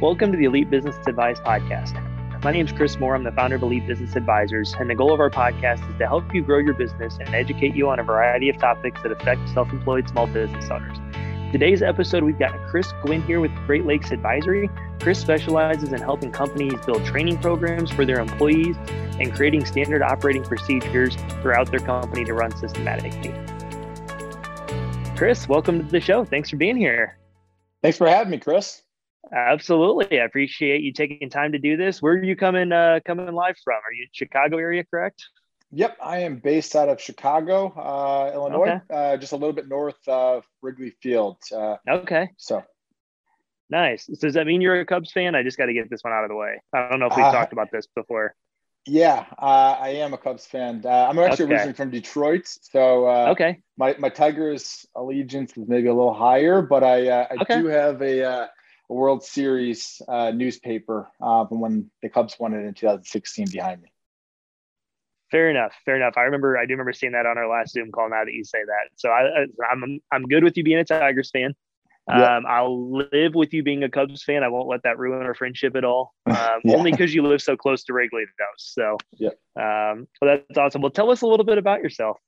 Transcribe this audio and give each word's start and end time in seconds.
Welcome 0.00 0.32
to 0.32 0.38
the 0.38 0.44
Elite 0.44 0.70
Business 0.70 0.96
Advice 1.06 1.38
Podcast. 1.40 1.92
My 2.42 2.52
name 2.52 2.64
is 2.64 2.72
Chris 2.72 2.98
Moore. 2.98 3.14
I'm 3.14 3.22
the 3.22 3.32
founder 3.32 3.56
of 3.56 3.62
Elite 3.62 3.86
Business 3.86 4.16
Advisors, 4.16 4.74
and 4.78 4.88
the 4.88 4.94
goal 4.94 5.12
of 5.12 5.20
our 5.20 5.28
podcast 5.28 5.86
is 5.90 5.98
to 5.98 6.06
help 6.06 6.34
you 6.34 6.40
grow 6.40 6.56
your 6.56 6.72
business 6.72 7.18
and 7.20 7.34
educate 7.34 7.76
you 7.76 7.90
on 7.90 7.98
a 7.98 8.02
variety 8.02 8.48
of 8.48 8.56
topics 8.56 9.02
that 9.02 9.12
affect 9.12 9.46
self 9.50 9.70
employed 9.70 10.08
small 10.08 10.26
business 10.26 10.70
owners. 10.70 10.96
Today's 11.52 11.82
episode, 11.82 12.22
we've 12.22 12.38
got 12.38 12.56
Chris 12.68 12.90
Gwinn 13.02 13.20
here 13.24 13.40
with 13.40 13.50
Great 13.66 13.84
Lakes 13.84 14.10
Advisory. 14.10 14.70
Chris 15.00 15.20
specializes 15.20 15.92
in 15.92 16.00
helping 16.00 16.32
companies 16.32 16.80
build 16.86 17.04
training 17.04 17.36
programs 17.36 17.90
for 17.90 18.06
their 18.06 18.20
employees 18.20 18.76
and 19.20 19.34
creating 19.34 19.66
standard 19.66 20.00
operating 20.00 20.42
procedures 20.42 21.14
throughout 21.42 21.70
their 21.70 21.80
company 21.80 22.24
to 22.24 22.32
run 22.32 22.56
systematically. 22.56 23.34
Chris, 25.14 25.46
welcome 25.46 25.84
to 25.84 25.92
the 25.92 26.00
show. 26.00 26.24
Thanks 26.24 26.48
for 26.48 26.56
being 26.56 26.78
here. 26.78 27.18
Thanks 27.82 27.98
for 27.98 28.08
having 28.08 28.30
me, 28.30 28.38
Chris. 28.38 28.80
Absolutely. 29.32 30.20
I 30.20 30.24
appreciate 30.24 30.82
you 30.82 30.92
taking 30.92 31.30
time 31.30 31.52
to 31.52 31.58
do 31.58 31.76
this. 31.76 32.02
Where 32.02 32.14
are 32.14 32.24
you 32.24 32.36
coming 32.36 32.72
uh, 32.72 33.00
coming 33.06 33.32
live 33.32 33.56
from? 33.62 33.76
Are 33.76 33.92
you 33.92 34.06
Chicago 34.12 34.58
area, 34.58 34.84
correct? 34.84 35.22
Yep, 35.72 35.98
I 36.02 36.18
am 36.20 36.38
based 36.38 36.74
out 36.74 36.88
of 36.88 37.00
Chicago, 37.00 37.68
uh, 37.76 38.32
Illinois, 38.34 38.80
okay. 38.90 39.12
uh, 39.12 39.16
just 39.16 39.32
a 39.32 39.36
little 39.36 39.52
bit 39.52 39.68
north 39.68 40.00
of 40.08 40.44
Wrigley 40.62 40.96
Field. 41.00 41.36
Uh, 41.54 41.76
okay. 41.88 42.30
So 42.38 42.64
nice. 43.68 44.06
So 44.06 44.14
does 44.26 44.34
that 44.34 44.46
mean 44.46 44.60
you're 44.60 44.80
a 44.80 44.86
Cubs 44.86 45.12
fan? 45.12 45.36
I 45.36 45.44
just 45.44 45.56
got 45.56 45.66
to 45.66 45.72
get 45.72 45.88
this 45.88 46.02
one 46.02 46.12
out 46.12 46.24
of 46.24 46.28
the 46.28 46.34
way. 46.34 46.60
I 46.72 46.88
don't 46.88 46.98
know 46.98 47.06
if 47.06 47.16
we've 47.16 47.24
uh, 47.24 47.30
talked 47.30 47.52
about 47.52 47.68
this 47.70 47.86
before. 47.94 48.34
Yeah, 48.84 49.26
uh, 49.38 49.76
I 49.78 49.90
am 49.90 50.12
a 50.12 50.18
Cubs 50.18 50.44
fan. 50.44 50.82
Uh, 50.84 50.88
I'm 50.88 51.18
actually 51.20 51.44
okay. 51.44 51.54
originally 51.54 51.74
from 51.74 51.90
Detroit, 51.90 52.46
so 52.46 53.08
okay. 53.28 53.60
My 53.76 53.94
my 53.98 54.08
Tigers 54.08 54.86
allegiance 54.96 55.56
is 55.56 55.68
maybe 55.68 55.86
a 55.86 55.94
little 55.94 56.14
higher, 56.14 56.62
but 56.62 56.82
I 56.82 57.10
I 57.10 57.36
okay. 57.42 57.60
do 57.60 57.66
have 57.66 58.02
a 58.02 58.48
a 58.90 58.94
World 58.94 59.24
Series 59.24 60.02
uh, 60.08 60.32
newspaper 60.32 61.08
uh, 61.22 61.46
from 61.46 61.60
when 61.60 61.90
the 62.02 62.08
Cubs 62.08 62.36
won 62.38 62.52
it 62.54 62.66
in 62.66 62.74
2016 62.74 63.46
behind 63.50 63.82
me. 63.82 63.92
Fair 65.30 65.48
enough. 65.48 65.72
Fair 65.84 65.96
enough. 65.96 66.14
I 66.16 66.22
remember. 66.22 66.58
I 66.58 66.66
do 66.66 66.72
remember 66.72 66.92
seeing 66.92 67.12
that 67.12 67.24
on 67.24 67.38
our 67.38 67.48
last 67.48 67.72
Zoom 67.72 67.92
call. 67.92 68.10
Now 68.10 68.24
that 68.24 68.32
you 68.32 68.44
say 68.44 68.58
that, 68.66 68.90
so 68.96 69.10
I, 69.10 69.46
I'm 69.70 70.00
I'm 70.10 70.24
good 70.24 70.42
with 70.42 70.56
you 70.56 70.64
being 70.64 70.78
a 70.78 70.84
Tigers 70.84 71.30
fan. 71.30 71.54
Um, 72.08 72.44
I'll 72.48 72.90
live 72.90 73.34
with 73.34 73.52
you 73.52 73.62
being 73.62 73.84
a 73.84 73.88
Cubs 73.88 74.24
fan. 74.24 74.42
I 74.42 74.48
won't 74.48 74.68
let 74.68 74.82
that 74.82 74.98
ruin 74.98 75.24
our 75.24 75.34
friendship 75.34 75.76
at 75.76 75.84
all. 75.84 76.14
Um, 76.30 76.60
yeah. 76.64 76.76
Only 76.76 76.92
because 76.92 77.12
you 77.14 77.26
live 77.26 77.42
so 77.42 77.56
close 77.56 77.84
to 77.84 77.92
Wrigley, 77.92 78.24
though. 78.38 78.44
So, 78.56 78.96
yeah. 79.18 79.30
Um, 79.56 80.06
well, 80.22 80.38
that's 80.48 80.58
awesome. 80.58 80.80
Well, 80.80 80.90
tell 80.90 81.10
us 81.10 81.22
a 81.22 81.26
little 81.26 81.44
bit 81.44 81.58
about 81.58 81.82
yourself. 81.82 82.18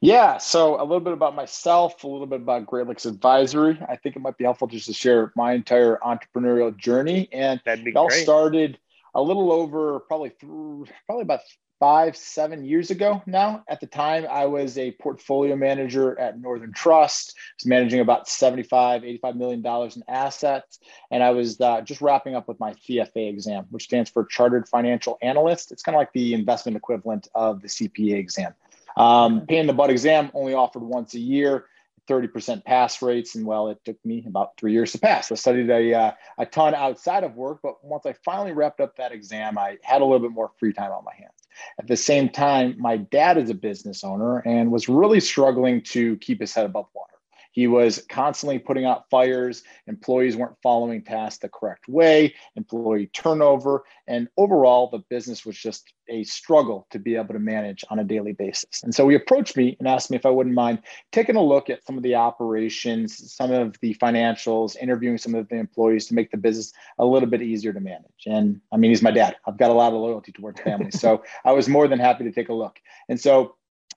Yeah, 0.00 0.38
so 0.38 0.80
a 0.80 0.84
little 0.84 1.00
bit 1.00 1.12
about 1.12 1.34
myself, 1.34 2.04
a 2.04 2.08
little 2.08 2.26
bit 2.26 2.40
about 2.40 2.66
Great 2.66 2.86
Lakes 2.86 3.06
Advisory. 3.06 3.78
I 3.88 3.96
think 3.96 4.16
it 4.16 4.20
might 4.20 4.36
be 4.36 4.44
helpful 4.44 4.68
just 4.68 4.86
to 4.86 4.92
share 4.92 5.32
my 5.36 5.54
entire 5.54 5.98
entrepreneurial 6.04 6.76
journey, 6.76 7.28
and 7.32 7.60
it 7.64 7.96
all 7.96 8.08
great. 8.08 8.22
started 8.22 8.78
a 9.14 9.22
little 9.22 9.50
over 9.50 10.00
probably 10.00 10.28
through 10.28 10.86
probably 11.06 11.22
about 11.22 11.40
five, 11.78 12.16
seven 12.16 12.64
years 12.64 12.90
ago 12.90 13.22
now. 13.26 13.62
At 13.68 13.80
the 13.80 13.86
time, 13.86 14.26
I 14.30 14.46
was 14.46 14.78
a 14.78 14.92
portfolio 14.92 15.56
manager 15.56 16.18
at 16.18 16.38
Northern 16.38 16.72
Trust. 16.72 17.34
I 17.36 17.40
was 17.58 17.66
managing 17.66 18.00
about 18.00 18.28
75, 18.28 19.04
85 19.04 19.36
million 19.36 19.62
dollars 19.62 19.96
in 19.96 20.02
assets. 20.08 20.78
And 21.10 21.22
I 21.22 21.30
was 21.30 21.60
uh, 21.60 21.82
just 21.82 22.00
wrapping 22.00 22.34
up 22.34 22.48
with 22.48 22.60
my 22.60 22.72
CFA 22.72 23.28
exam, 23.28 23.66
which 23.70 23.84
stands 23.84 24.10
for 24.10 24.24
Chartered 24.24 24.68
Financial 24.68 25.18
Analyst. 25.22 25.72
It's 25.72 25.82
kind 25.82 25.96
of 25.96 26.00
like 26.00 26.12
the 26.12 26.34
investment 26.34 26.76
equivalent 26.76 27.28
of 27.34 27.62
the 27.62 27.68
CPA 27.68 28.16
exam. 28.16 28.54
Um, 28.96 29.44
the 29.48 29.72
butt 29.72 29.90
exam 29.90 30.30
only 30.34 30.54
offered 30.54 30.82
once 30.82 31.14
a 31.14 31.20
year, 31.20 31.66
30% 32.08 32.64
pass 32.64 33.02
rates. 33.02 33.34
And 33.34 33.44
well, 33.44 33.68
it 33.68 33.84
took 33.84 34.02
me 34.04 34.24
about 34.26 34.56
three 34.56 34.72
years 34.72 34.92
to 34.92 34.98
pass. 34.98 35.30
I 35.30 35.34
studied 35.34 35.70
a, 35.70 35.94
uh, 35.94 36.12
a 36.38 36.46
ton 36.46 36.74
outside 36.74 37.24
of 37.24 37.34
work, 37.34 37.60
but 37.62 37.84
once 37.84 38.06
I 38.06 38.14
finally 38.24 38.52
wrapped 38.52 38.80
up 38.80 38.96
that 38.96 39.12
exam, 39.12 39.58
I 39.58 39.78
had 39.82 40.02
a 40.02 40.04
little 40.04 40.20
bit 40.20 40.32
more 40.32 40.52
free 40.58 40.72
time 40.72 40.92
on 40.92 41.04
my 41.04 41.14
hands. 41.14 41.32
At 41.78 41.86
the 41.86 41.96
same 41.96 42.28
time, 42.28 42.76
my 42.78 42.96
dad 42.96 43.38
is 43.38 43.50
a 43.50 43.54
business 43.54 44.04
owner 44.04 44.38
and 44.38 44.70
was 44.70 44.88
really 44.88 45.20
struggling 45.20 45.82
to 45.82 46.16
keep 46.18 46.40
his 46.40 46.54
head 46.54 46.66
above 46.66 46.86
water. 46.94 47.15
He 47.56 47.66
was 47.66 48.04
constantly 48.10 48.58
putting 48.58 48.84
out 48.84 49.08
fires. 49.08 49.62
Employees 49.86 50.36
weren't 50.36 50.58
following 50.62 51.02
tasks 51.02 51.38
the 51.38 51.48
correct 51.48 51.88
way, 51.88 52.34
employee 52.54 53.06
turnover, 53.14 53.84
and 54.06 54.28
overall, 54.36 54.90
the 54.90 54.98
business 55.08 55.46
was 55.46 55.56
just 55.56 55.90
a 56.08 56.22
struggle 56.24 56.86
to 56.90 56.98
be 56.98 57.16
able 57.16 57.32
to 57.32 57.40
manage 57.40 57.82
on 57.88 57.98
a 57.98 58.04
daily 58.04 58.32
basis. 58.32 58.82
And 58.82 58.94
so 58.94 59.08
he 59.08 59.16
approached 59.16 59.56
me 59.56 59.74
and 59.78 59.88
asked 59.88 60.10
me 60.10 60.16
if 60.18 60.26
I 60.26 60.30
wouldn't 60.30 60.54
mind 60.54 60.80
taking 61.12 61.36
a 61.36 61.42
look 61.42 61.70
at 61.70 61.84
some 61.84 61.96
of 61.96 62.02
the 62.02 62.14
operations, 62.14 63.32
some 63.32 63.50
of 63.50 63.76
the 63.80 63.94
financials, 63.94 64.76
interviewing 64.76 65.16
some 65.16 65.34
of 65.34 65.48
the 65.48 65.56
employees 65.56 66.06
to 66.06 66.14
make 66.14 66.30
the 66.30 66.36
business 66.36 66.74
a 66.98 67.06
little 67.06 67.28
bit 67.28 67.40
easier 67.40 67.72
to 67.72 67.80
manage. 67.80 68.26
And 68.26 68.60
I 68.70 68.76
mean, 68.76 68.90
he's 68.90 69.02
my 69.02 69.10
dad. 69.10 69.36
I've 69.46 69.56
got 69.56 69.70
a 69.70 69.74
lot 69.74 69.94
of 69.94 69.98
loyalty 69.98 70.30
towards 70.30 70.60
family. 70.60 70.90
so 70.92 71.24
I 71.44 71.52
was 71.52 71.68
more 71.68 71.88
than 71.88 71.98
happy 71.98 72.24
to 72.24 72.32
take 72.32 72.50
a 72.50 72.54
look. 72.54 72.78
And 73.08 73.18
so 73.18 73.55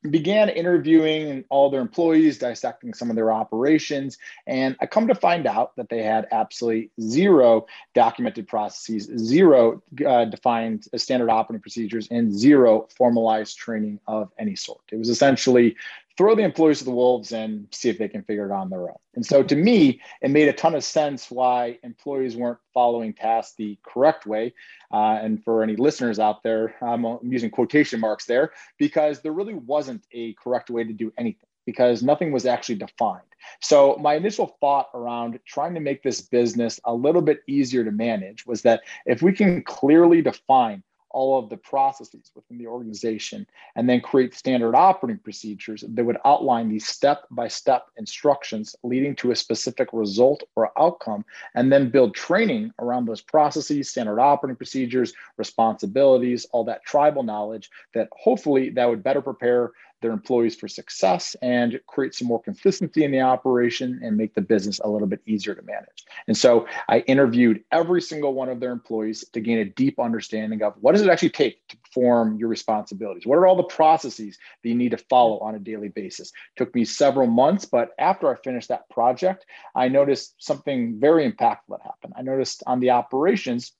began 0.09 0.49
interviewing 0.49 1.43
all 1.49 1.69
their 1.69 1.81
employees, 1.81 2.37
dissecting 2.37 2.93
some 2.93 3.09
of 3.09 3.15
their 3.15 3.31
operations, 3.31 4.17
and 4.47 4.75
I 4.79 4.85
come 4.85 5.07
to 5.07 5.15
find 5.15 5.45
out 5.45 5.75
that 5.75 5.89
they 5.89 6.01
had 6.03 6.27
absolutely 6.31 6.91
zero 7.01 7.67
documented 7.93 8.47
processes, 8.47 9.09
zero 9.17 9.81
uh, 10.05 10.25
defined 10.25 10.85
standard 10.95 11.29
operating 11.29 11.61
procedures, 11.61 12.07
and 12.11 12.33
zero 12.33 12.87
formalized 12.97 13.57
training 13.57 13.99
of 14.07 14.31
any 14.39 14.55
sort. 14.55 14.81
It 14.91 14.97
was 14.97 15.09
essentially 15.09 15.75
throw 16.19 16.35
the 16.35 16.43
employees 16.43 16.79
to 16.79 16.83
the 16.83 16.91
wolves 16.91 17.31
and 17.31 17.65
see 17.71 17.87
if 17.87 17.97
they 17.97 18.09
can 18.09 18.21
figure 18.23 18.45
it 18.45 18.51
on 18.51 18.69
their 18.69 18.89
own. 18.89 18.97
And 19.15 19.25
so 19.25 19.41
to 19.41 19.55
me, 19.55 20.01
it 20.21 20.29
made 20.29 20.49
a 20.49 20.53
ton 20.53 20.75
of 20.75 20.83
sense 20.83 21.31
why 21.31 21.79
employees 21.81 22.35
weren't 22.35 22.57
following 22.73 23.13
tasks 23.13 23.55
the 23.55 23.79
correct 23.83 24.25
way. 24.25 24.53
Uh, 24.91 25.17
and 25.23 25.41
for 25.41 25.63
any 25.63 25.77
listeners 25.77 26.19
out 26.19 26.43
there, 26.43 26.75
I'm 26.81 27.05
using 27.23 27.49
quotation 27.49 28.01
marks 28.01 28.25
there 28.25 28.51
because 28.77 29.21
there 29.21 29.31
really 29.31 29.53
wasn't 29.53 30.05
a 30.11 30.33
correct 30.33 30.69
way 30.69 30.83
to 30.83 30.91
do 30.91 31.13
anything 31.17 31.47
because 31.65 32.03
nothing 32.03 32.33
was 32.33 32.45
actually 32.45 32.75
defined. 32.75 33.21
So, 33.61 33.95
my 34.01 34.15
initial 34.15 34.57
thought 34.59 34.89
around 34.93 35.39
trying 35.45 35.73
to 35.75 35.79
make 35.79 36.03
this 36.03 36.19
business 36.19 36.81
a 36.83 36.93
little 36.93 37.21
bit 37.21 37.43
easier 37.47 37.85
to 37.85 37.91
manage 37.91 38.45
was 38.45 38.63
that 38.63 38.81
if 39.05 39.21
we 39.21 39.31
can 39.31 39.63
clearly 39.63 40.21
define 40.21 40.83
all 41.11 41.39
of 41.39 41.49
the 41.49 41.57
processes 41.57 42.31
within 42.35 42.57
the 42.57 42.67
organization 42.67 43.45
and 43.75 43.89
then 43.89 44.01
create 44.01 44.33
standard 44.33 44.75
operating 44.75 45.21
procedures 45.21 45.83
that 45.87 46.03
would 46.03 46.17
outline 46.25 46.69
these 46.69 46.87
step 46.87 47.23
by 47.31 47.47
step 47.47 47.87
instructions 47.97 48.75
leading 48.83 49.15
to 49.15 49.31
a 49.31 49.35
specific 49.35 49.89
result 49.91 50.43
or 50.55 50.71
outcome 50.79 51.25
and 51.55 51.71
then 51.71 51.89
build 51.89 52.13
training 52.15 52.71
around 52.79 53.05
those 53.05 53.21
processes 53.21 53.89
standard 53.89 54.19
operating 54.19 54.55
procedures 54.55 55.13
responsibilities 55.37 56.45
all 56.51 56.63
that 56.63 56.83
tribal 56.85 57.23
knowledge 57.23 57.69
that 57.93 58.07
hopefully 58.11 58.69
that 58.69 58.87
would 58.87 59.03
better 59.03 59.21
prepare 59.21 59.71
their 60.01 60.11
employees 60.11 60.55
for 60.55 60.67
success 60.67 61.35
and 61.41 61.79
create 61.87 62.13
some 62.13 62.27
more 62.27 62.41
consistency 62.41 63.03
in 63.03 63.11
the 63.11 63.21
operation 63.21 63.99
and 64.03 64.15
make 64.15 64.33
the 64.33 64.41
business 64.41 64.79
a 64.83 64.89
little 64.89 65.07
bit 65.07 65.21
easier 65.25 65.53
to 65.53 65.61
manage. 65.61 66.05
And 66.27 66.37
so 66.37 66.67
I 66.87 66.99
interviewed 66.99 67.63
every 67.71 68.01
single 68.01 68.33
one 68.33 68.49
of 68.49 68.59
their 68.59 68.71
employees 68.71 69.25
to 69.33 69.41
gain 69.41 69.59
a 69.59 69.65
deep 69.65 69.99
understanding 69.99 70.61
of 70.61 70.73
what 70.79 70.93
does 70.93 71.01
it 71.01 71.09
actually 71.09 71.31
take 71.31 71.67
to 71.67 71.77
perform 71.77 72.37
your 72.37 72.49
responsibilities? 72.49 73.25
What 73.25 73.37
are 73.37 73.47
all 73.47 73.55
the 73.55 73.63
processes 73.63 74.37
that 74.63 74.69
you 74.69 74.75
need 74.75 74.91
to 74.91 74.97
follow 74.97 75.39
on 75.39 75.55
a 75.55 75.59
daily 75.59 75.89
basis? 75.89 76.29
It 76.29 76.57
took 76.57 76.73
me 76.73 76.85
several 76.85 77.27
months, 77.27 77.65
but 77.65 77.91
after 77.99 78.29
I 78.29 78.35
finished 78.41 78.69
that 78.69 78.89
project, 78.89 79.45
I 79.75 79.87
noticed 79.87 80.35
something 80.37 80.99
very 80.99 81.29
impactful 81.29 81.69
that 81.69 81.81
happened. 81.83 82.13
I 82.15 82.21
noticed 82.21 82.63
on 82.67 82.79
the 82.79 82.91
operations 82.91 83.73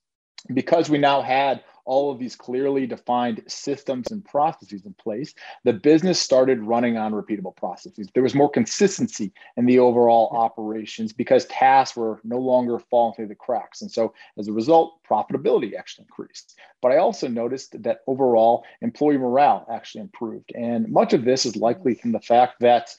because 0.54 0.90
we 0.90 0.98
now 0.98 1.22
had 1.22 1.64
all 1.90 2.12
of 2.12 2.20
these 2.20 2.36
clearly 2.36 2.86
defined 2.86 3.42
systems 3.48 4.12
and 4.12 4.24
processes 4.24 4.86
in 4.86 4.94
place, 4.94 5.34
the 5.64 5.74
business 5.74 6.22
started 6.22 6.62
running 6.62 6.98
on 6.98 7.14
repeatable 7.14 7.56
processes. 7.56 8.08
There 8.14 8.22
was 8.22 8.36
more 8.36 8.48
consistency 8.50 9.34
in 9.58 9.66
the 9.66 9.80
overall 9.80 10.30
operations 10.32 11.12
because 11.12 11.46
tasks 11.46 11.98
were 11.98 12.22
no 12.24 12.38
longer 12.38 12.78
falling 12.78 13.16
through 13.16 13.30
the 13.30 13.36
cracks. 13.36 13.82
And 13.82 13.92
so 13.92 14.14
as 14.38 14.48
a 14.48 14.54
result, 14.54 15.00
profitability 15.04 15.76
actually 15.76 16.04
increased. 16.04 16.60
But 16.80 16.92
I 16.92 16.98
also 16.98 17.28
noticed 17.28 17.82
that 17.82 18.02
overall 18.06 18.64
employee 18.82 19.18
morale 19.18 19.66
actually 19.74 20.02
improved. 20.02 20.52
And 20.54 20.88
much 20.90 21.14
of 21.14 21.26
this 21.26 21.44
is 21.48 21.56
likely 21.56 21.96
from 21.96 22.12
the 22.12 22.22
fact 22.22 22.60
that 22.60 22.96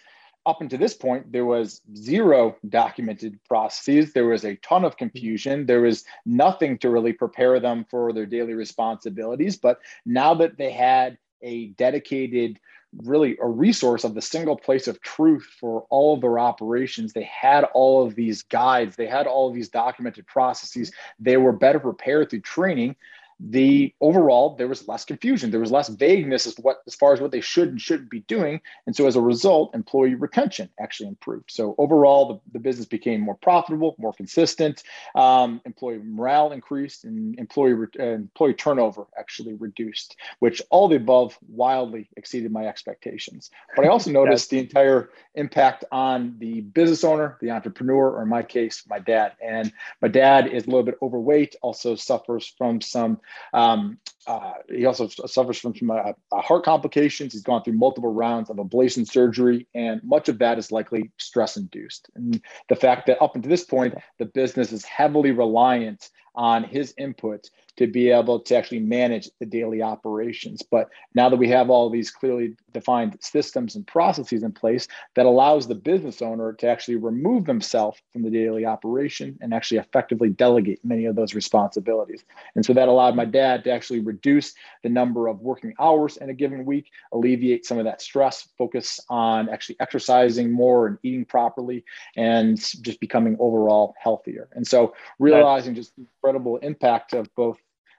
up 0.47 0.61
until 0.61 0.79
this 0.79 0.95
point, 0.95 1.31
there 1.33 1.45
was 1.45 1.83
zero 1.95 2.57
documented 2.69 3.39
processes. 3.45 4.13
There 4.13 4.27
was 4.27 4.45
a 4.45 4.57
ton 4.57 4.85
of 4.85 4.93
mm-hmm. 4.93 4.99
confusion. 4.99 5.67
There 5.67 5.83
was 5.83 6.05
nothing 6.25 6.79
to 6.79 6.91
really 6.91 7.13
prepare 7.13 7.61
them 7.61 7.87
for 7.91 8.13
their 8.13 8.27
daily 8.27 8.55
responsibilities. 8.55 9.57
But 9.57 9.81
now 10.07 10.35
that 10.35 10.57
they 10.57 10.73
had 10.73 11.19
a 11.43 11.69
dedicated, 11.69 12.59
really 13.05 13.37
a 13.41 13.47
resource 13.47 14.05
of 14.05 14.15
the 14.15 14.23
single 14.23 14.57
place 14.57 14.89
of 14.89 15.01
truth 15.01 15.47
for 15.61 15.87
all 15.91 16.15
of 16.15 16.21
their 16.21 16.39
operations, 16.39 17.13
they 17.13 17.25
had 17.25 17.65
all 17.65 18.07
of 18.07 18.15
these 18.15 18.43
guides, 18.43 18.97
they 18.97 19.07
had 19.07 19.27
all 19.27 19.49
of 19.49 19.55
these 19.55 19.69
documented 19.69 20.27
processes. 20.27 20.91
Mm-hmm. 20.91 21.25
They 21.25 21.37
were 21.37 21.53
better 21.53 21.81
prepared 21.81 22.31
through 22.31 22.41
training 22.41 22.97
the 23.43 23.95
overall 24.01 24.55
there 24.57 24.69
was 24.69 24.87
less 24.87 25.05
confusion. 25.05 25.51
There 25.51 25.61
was 25.61 25.71
less 25.71 25.89
vagueness 25.89 26.47
as 26.47 26.57
what 26.59 26.83
as 26.87 26.95
far 26.95 27.15
as 27.15 27.21
what 27.21 27.31
they 27.31 27.41
should 27.41 27.69
and 27.69 27.81
shouldn't 27.81 28.11
be 28.11 28.21
doing. 28.21 28.61
And 28.87 28.95
so 28.95 29.07
as 29.07 29.17
a 29.17 29.21
result 29.21 29.75
employee 29.75 30.15
retention 30.15 30.69
actually 30.79 31.09
improved. 31.09 31.51
So 31.51 31.75
overall 31.79 32.29
the, 32.29 32.41
the 32.53 32.59
business 32.59 32.87
became 32.87 33.21
more 33.21 33.37
profitable 33.37 33.97
more 33.99 34.13
consistent. 34.13 34.83
Um, 35.15 35.63
employee 35.65 36.01
morale 36.05 36.53
increased 36.53 37.05
and 37.05 37.39
employee 37.39 37.87
uh, 37.99 38.03
employee 38.03 38.55
turnover 38.55 39.07
actually 39.19 39.55
reduced 39.55 40.17
which 40.41 40.61
all 40.69 40.89
the 40.89 40.97
above 40.97 41.39
wildly 41.49 42.09
exceeded 42.17 42.53
my 42.53 42.67
expectations. 42.67 43.51
But 43.75 43.87
i 43.87 43.89
also 43.89 44.11
noticed 44.21 44.51
the 44.51 44.59
entire 44.59 45.11
impact 45.35 45.85
on 45.91 46.37
the 46.39 46.61
business 46.61 47.05
owner 47.05 47.39
the 47.41 47.51
entrepreneur 47.51 48.11
or 48.11 48.23
in 48.23 48.29
my 48.29 48.43
case 48.43 48.85
my 48.89 48.99
dad. 48.99 49.33
And 49.43 49.73
my 50.03 50.09
dad 50.09 50.49
is 50.49 50.65
a 50.65 50.67
little 50.67 50.83
bit 50.83 50.99
overweight 51.01 51.57
also 51.63 51.95
suffers 51.95 52.47
from 52.59 52.83
some 52.83 53.19
um, 53.53 53.99
uh, 54.27 54.53
he 54.69 54.85
also 54.85 55.09
suffers 55.09 55.59
from 55.59 55.75
some 55.75 55.91
uh, 55.91 56.13
uh, 56.33 56.41
heart 56.41 56.65
complications. 56.65 57.33
He's 57.33 57.43
gone 57.43 57.63
through 57.63 57.75
multiple 57.75 58.13
rounds 58.13 58.51
of 58.51 58.57
ablation 58.57 59.09
surgery, 59.09 59.67
and 59.75 60.03
much 60.05 60.29
of 60.29 60.39
that 60.39 60.59
is 60.59 60.71
likely 60.71 61.11
stress 61.17 61.57
induced. 61.57 62.11
And 62.15 62.41
the 62.69 62.77
fact 62.77 63.07
that 63.07 63.23
up 63.23 63.35
until 63.35 63.51
this 63.51 63.65
point, 63.65 63.95
the 64.19 64.27
business 64.27 64.73
is 64.73 64.85
heavily 64.85 65.31
reliant 65.31 66.11
on 66.35 66.65
his 66.65 66.95
input 66.97 67.51
to 67.77 67.87
be 67.87 68.11
able 68.11 68.41
to 68.41 68.57
actually 68.57 68.81
manage 68.81 69.31
the 69.39 69.47
daily 69.47 69.83
operations. 69.83 70.63
But 70.63 70.91
now 71.15 71.29
that 71.29 71.37
we 71.37 71.49
have 71.49 71.71
all 71.71 71.89
these 71.89 72.11
clearly 72.11 72.55
defined 72.73 73.17
systems 73.21 73.75
and 73.75 73.87
processes 73.87 74.43
in 74.43 74.53
place, 74.53 74.87
that 75.15 75.27
allows 75.27 75.67
the 75.67 75.75
business 75.75 76.21
owner 76.21 76.53
to 76.55 76.69
actually 76.69 76.97
remove 76.97 77.47
themselves 77.47 78.01
from 78.13 78.23
the 78.23 78.31
daily 78.31 78.67
operation 78.67 79.39
and 79.41 79.55
actually 79.55 79.79
effectively 79.79 80.29
delegate 80.29 80.85
many 80.85 81.07
of 81.07 81.17
those 81.17 81.35
responsibilities. 81.35 82.23
And 82.55 82.65
so 82.67 82.75
that 82.75 82.89
allowed 82.89 83.17
my 83.17 83.25
dad 83.25 83.65
to 83.65 83.73
actually 83.73 84.01
reduce 84.13 84.55
the 84.83 84.89
number 84.89 85.23
of 85.29 85.41
working 85.41 85.73
hours 85.79 86.17
in 86.17 86.29
a 86.31 86.35
given 86.35 86.65
week, 86.65 86.87
alleviate 87.13 87.65
some 87.65 87.79
of 87.79 87.85
that 87.85 88.03
stress, 88.03 88.49
focus 88.59 89.01
on 89.09 89.49
actually 89.49 89.79
exercising 89.81 90.51
more 90.51 90.87
and 90.87 90.99
eating 91.03 91.25
properly, 91.25 91.85
and 92.17 92.57
just 92.83 92.99
becoming 93.01 93.37
overall 93.39 93.95
healthier. 94.05 94.49
And 94.57 94.67
so 94.67 94.95
realizing 95.19 95.75
just 95.75 95.95
the 95.97 96.03
incredible 96.03 96.57
impact 96.59 97.13
of 97.15 97.25
both 97.35 97.59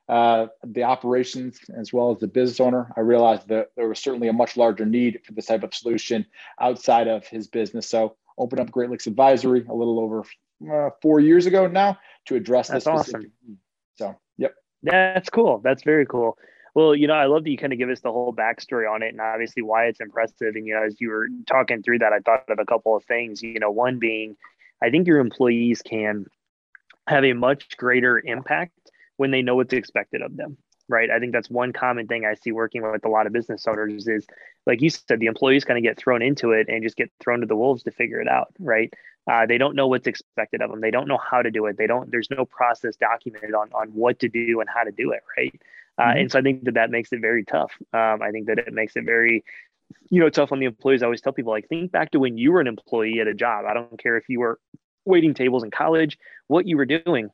uh, 0.10 0.48
the 0.64 0.84
operations 0.84 1.60
as 1.78 1.94
well 1.94 2.12
as 2.12 2.20
the 2.20 2.28
business 2.28 2.60
owner, 2.60 2.92
I 2.98 3.00
realized 3.00 3.48
that 3.48 3.72
there 3.78 3.88
was 3.88 4.00
certainly 4.00 4.28
a 4.28 4.34
much 4.34 4.58
larger 4.58 4.86
need 4.86 5.22
for 5.26 5.32
this 5.34 5.46
type 5.46 5.64
of 5.64 5.74
solution 5.74 6.26
outside 6.60 7.08
of 7.08 7.26
his 7.28 7.48
business. 7.48 7.88
So 7.88 8.18
opened 8.38 8.60
up 8.60 8.72
Great 8.72 8.90
Lakes 8.90 9.08
Advisory 9.08 9.66
a 9.70 9.74
little 9.74 10.00
over 10.00 10.24
uh, 10.70 10.90
four 11.02 11.20
years 11.20 11.46
ago 11.46 11.68
now 11.68 11.98
to 12.26 12.36
address 12.36 12.68
That's 12.68 12.86
this. 12.86 12.94
Awesome. 12.94 13.32
So, 13.96 14.16
yep. 14.38 14.54
That's 14.84 15.30
cool. 15.30 15.60
That's 15.64 15.84
very 15.84 16.06
cool. 16.06 16.38
Well, 16.74 16.96
you 16.96 17.08
know, 17.08 17.14
I 17.14 17.26
love 17.26 17.44
that 17.44 17.50
you 17.50 17.58
kind 17.58 17.74
of 17.74 17.80
give 17.80 17.90
us 17.90 18.00
the 18.00 18.12
whole 18.12 18.34
backstory 18.34 18.90
on 18.90 19.04
it 19.04 19.10
and 19.10 19.20
obviously 19.20 19.62
why 19.62 19.86
it's 19.86 20.00
impressive. 20.00 20.56
And, 20.56 20.66
you 20.66 20.74
know, 20.74 20.84
as 20.84 21.00
you 21.02 21.10
were 21.10 21.28
talking 21.46 21.84
through 21.84 22.00
that, 22.00 22.14
I 22.14 22.20
thought 22.20 22.50
of 22.50 22.60
a 22.60 22.66
couple 22.66 22.96
of 22.96 23.04
things, 23.04 23.42
you 23.42 23.60
know, 23.60 23.72
one 23.72 24.00
being, 24.00 24.38
I 24.82 24.90
think 24.90 25.06
your 25.06 25.20
employees 25.20 25.82
can 25.82 26.26
have 27.08 27.26
a 27.26 27.34
much 27.34 27.76
greater 27.78 28.22
impact 28.24 28.74
when 29.18 29.32
they 29.32 29.42
know 29.42 29.56
what's 29.56 29.74
expected 29.74 30.22
of 30.22 30.38
them 30.38 30.58
right? 30.92 31.10
I 31.10 31.20
think 31.20 31.34
that's 31.34 31.50
one 31.50 31.74
common 31.74 32.08
thing 32.08 32.26
i 32.26 32.34
see 32.36 32.52
working 32.52 32.82
with 32.82 33.06
a 33.06 33.10
lot 33.10 33.28
of 33.28 33.34
business 33.34 33.68
owners 33.68 34.08
is 34.08 34.28
like 34.66 34.82
you 34.82 34.90
said 34.90 35.20
the 35.20 35.26
employees 35.26 35.66
kind 35.66 35.78
of 35.78 35.84
get 35.84 35.98
thrown 35.98 36.22
into 36.22 36.52
it 36.52 36.68
and 36.70 36.84
just 36.84 36.96
get 36.96 37.12
thrown 37.20 37.42
to 37.42 37.48
the 37.48 37.56
wolves 37.56 37.84
to 37.84 37.92
figure 37.92 38.22
it 38.22 38.28
out 38.28 38.54
right? 38.60 38.94
Uh, 39.32 39.46
they 39.46 39.60
don't 39.60 39.76
know 39.76 39.88
what's 39.88 40.08
expected 40.08 40.62
of 40.62 40.70
them 40.70 40.82
they 40.82 40.92
don't 40.92 41.08
know 41.08 41.18
how 41.18 41.42
to 41.42 41.52
do 41.52 41.66
it. 41.66 41.78
They 41.78 41.88
don't 41.88 42.12
there's 42.12 42.30
no 42.30 42.46
process 42.46 42.96
documented 42.96 43.54
on 43.54 43.72
on 43.74 43.90
what 43.90 44.20
to 44.20 44.30
do 44.30 44.60
and 44.60 44.70
how 44.70 44.84
to 44.84 44.92
do 44.92 45.12
it 45.12 45.24
right? 45.38 45.62
Uh, 45.98 46.04
mm-hmm. 46.04 46.20
and 46.20 46.32
so 46.32 46.40
i 46.40 46.42
think 46.42 46.64
that 46.64 46.76
that 46.76 46.90
makes 46.92 47.12
it 47.14 47.22
very 47.22 47.44
tough. 47.44 47.72
Um, 47.94 48.22
i 48.22 48.32
think 48.32 48.48
that 48.48 48.60
it 48.60 48.74
makes 48.74 48.96
it 48.96 49.06
very 49.06 49.44
you 50.10 50.20
know 50.20 50.30
tough 50.30 50.52
on 50.52 50.60
the 50.60 50.66
employees. 50.66 51.02
I 51.02 51.06
always 51.06 51.22
tell 51.22 51.34
people 51.34 51.52
like 51.52 51.68
think 51.68 51.92
back 51.92 52.12
to 52.12 52.20
when 52.20 52.38
you 52.38 52.52
were 52.52 52.62
an 52.62 52.68
employee 52.68 53.20
at 53.20 53.28
a 53.28 53.34
job. 53.34 53.66
I 53.66 53.74
don't 53.74 54.02
care 54.02 54.18
if 54.18 54.30
you 54.30 54.40
were 54.40 54.60
waiting 55.06 55.34
tables 55.34 55.64
in 55.64 55.72
college 55.72 56.18
what 56.48 56.68
you 56.68 56.78
were 56.78 56.86
doing 56.86 57.30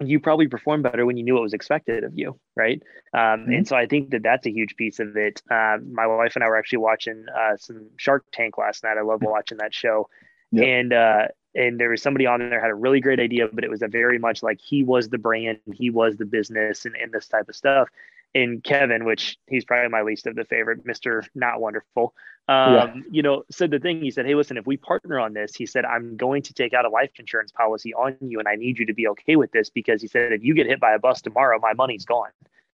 you 0.00 0.20
probably 0.20 0.48
perform 0.48 0.82
better 0.82 1.04
when 1.04 1.16
you 1.16 1.22
knew 1.22 1.34
what 1.34 1.42
was 1.42 1.52
expected 1.52 2.04
of 2.04 2.16
you, 2.16 2.38
right? 2.56 2.82
Um, 3.12 3.20
mm-hmm. 3.20 3.52
And 3.52 3.68
so 3.68 3.76
I 3.76 3.86
think 3.86 4.10
that 4.10 4.22
that's 4.22 4.46
a 4.46 4.50
huge 4.50 4.76
piece 4.76 4.98
of 4.98 5.16
it. 5.16 5.42
Um, 5.50 5.92
my 5.92 6.06
wife 6.06 6.36
and 6.36 6.44
I 6.44 6.48
were 6.48 6.56
actually 6.56 6.78
watching 6.78 7.26
uh, 7.28 7.56
some 7.56 7.88
Shark 7.96 8.24
Tank 8.32 8.58
last 8.58 8.84
night. 8.84 8.96
I 8.98 9.02
love 9.02 9.20
mm-hmm. 9.20 9.30
watching 9.30 9.58
that 9.58 9.74
show, 9.74 10.08
yep. 10.52 10.64
and 10.64 10.92
uh, 10.92 11.28
and 11.54 11.78
there 11.78 11.90
was 11.90 12.02
somebody 12.02 12.26
on 12.26 12.40
there 12.40 12.60
had 12.60 12.70
a 12.70 12.74
really 12.74 13.00
great 13.00 13.20
idea, 13.20 13.48
but 13.52 13.64
it 13.64 13.70
was 13.70 13.82
a 13.82 13.88
very 13.88 14.18
much 14.18 14.42
like 14.42 14.60
he 14.60 14.82
was 14.82 15.08
the 15.08 15.18
brand, 15.18 15.58
he 15.74 15.90
was 15.90 16.16
the 16.16 16.26
business, 16.26 16.84
and, 16.84 16.96
and 16.96 17.12
this 17.12 17.28
type 17.28 17.48
of 17.48 17.56
stuff 17.56 17.88
in 18.34 18.60
Kevin, 18.60 19.04
which 19.04 19.36
he's 19.48 19.64
probably 19.64 19.88
my 19.88 20.02
least 20.02 20.26
of 20.26 20.36
the 20.36 20.44
favorite, 20.44 20.86
Mr. 20.86 21.26
Not 21.34 21.60
Wonderful, 21.60 22.14
um, 22.48 22.74
yeah. 22.74 22.94
you 23.10 23.22
know, 23.22 23.44
said 23.50 23.70
the 23.70 23.78
thing. 23.78 24.02
He 24.02 24.10
said, 24.10 24.26
Hey, 24.26 24.34
listen, 24.34 24.56
if 24.56 24.66
we 24.66 24.76
partner 24.76 25.20
on 25.20 25.32
this, 25.34 25.54
he 25.54 25.66
said, 25.66 25.84
I'm 25.84 26.16
going 26.16 26.42
to 26.42 26.54
take 26.54 26.74
out 26.74 26.84
a 26.84 26.88
life 26.88 27.10
insurance 27.18 27.52
policy 27.52 27.94
on 27.94 28.16
you 28.20 28.38
and 28.38 28.48
I 28.48 28.56
need 28.56 28.78
you 28.78 28.86
to 28.86 28.94
be 28.94 29.06
okay 29.08 29.36
with 29.36 29.52
this 29.52 29.70
because 29.70 30.02
he 30.02 30.08
said, 30.08 30.32
if 30.32 30.42
you 30.42 30.54
get 30.54 30.66
hit 30.66 30.80
by 30.80 30.92
a 30.92 30.98
bus 30.98 31.22
tomorrow, 31.22 31.58
my 31.60 31.74
money's 31.74 32.04
gone. 32.04 32.30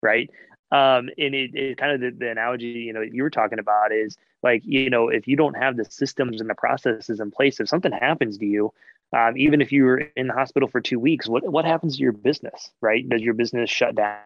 Right. 0.01 0.29
Um, 0.71 1.09
and 1.17 1.35
it, 1.35 1.53
it 1.53 1.77
kind 1.77 1.91
of 1.91 2.01
the, 2.01 2.17
the 2.17 2.31
analogy, 2.31 2.65
you 2.65 2.93
know, 2.93 3.01
you 3.01 3.23
were 3.23 3.29
talking 3.29 3.59
about 3.59 3.91
is 3.91 4.17
like, 4.41 4.63
you 4.65 4.89
know, 4.89 5.09
if 5.09 5.27
you 5.27 5.35
don't 5.35 5.55
have 5.55 5.77
the 5.77 5.85
systems 5.85 6.41
and 6.41 6.49
the 6.49 6.55
processes 6.55 7.19
in 7.19 7.29
place, 7.29 7.59
if 7.59 7.67
something 7.69 7.91
happens 7.91 8.37
to 8.37 8.45
you, 8.45 8.73
um, 9.13 9.37
even 9.37 9.61
if 9.61 9.71
you 9.71 9.83
were 9.83 9.97
in 10.15 10.27
the 10.27 10.33
hospital 10.33 10.69
for 10.69 10.79
two 10.79 10.99
weeks, 10.99 11.27
what, 11.27 11.49
what 11.49 11.65
happens 11.65 11.97
to 11.97 12.03
your 12.03 12.13
business, 12.13 12.71
right? 12.79 13.07
Does 13.07 13.21
your 13.21 13.33
business 13.33 13.69
shut 13.69 13.95
down? 13.95 14.17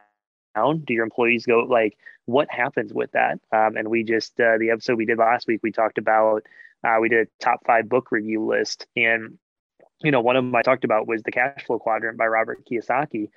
Down? 0.56 0.80
Do 0.80 0.94
your 0.94 1.04
employees 1.04 1.46
go 1.46 1.60
like 1.60 1.98
what 2.26 2.50
happens 2.50 2.94
with 2.94 3.12
that? 3.12 3.40
Um, 3.52 3.78
and 3.78 3.90
we 3.90 4.04
just 4.04 4.40
uh, 4.40 4.58
the 4.58 4.72
episode 4.72 4.98
we 4.98 5.06
did 5.06 5.18
last 5.18 5.48
week, 5.48 5.62
we 5.64 5.72
talked 5.72 5.98
about 5.98 6.44
uh, 6.84 6.98
we 7.00 7.10
did 7.10 7.28
a 7.28 7.44
top 7.44 7.66
five 7.66 7.90
book 7.90 8.12
review 8.12 8.46
list, 8.46 8.88
and 8.96 9.38
you 10.02 10.12
know 10.12 10.22
one 10.22 10.36
of 10.36 10.44
them 10.44 10.56
I 10.56 10.62
talked 10.62 10.84
about 10.84 11.08
was 11.08 11.24
the 11.24 11.32
Cash 11.32 11.66
Flow 11.66 11.80
Quadrant 11.80 12.18
by 12.18 12.28
Robert 12.28 12.66
Kiyosaki. 12.70 13.30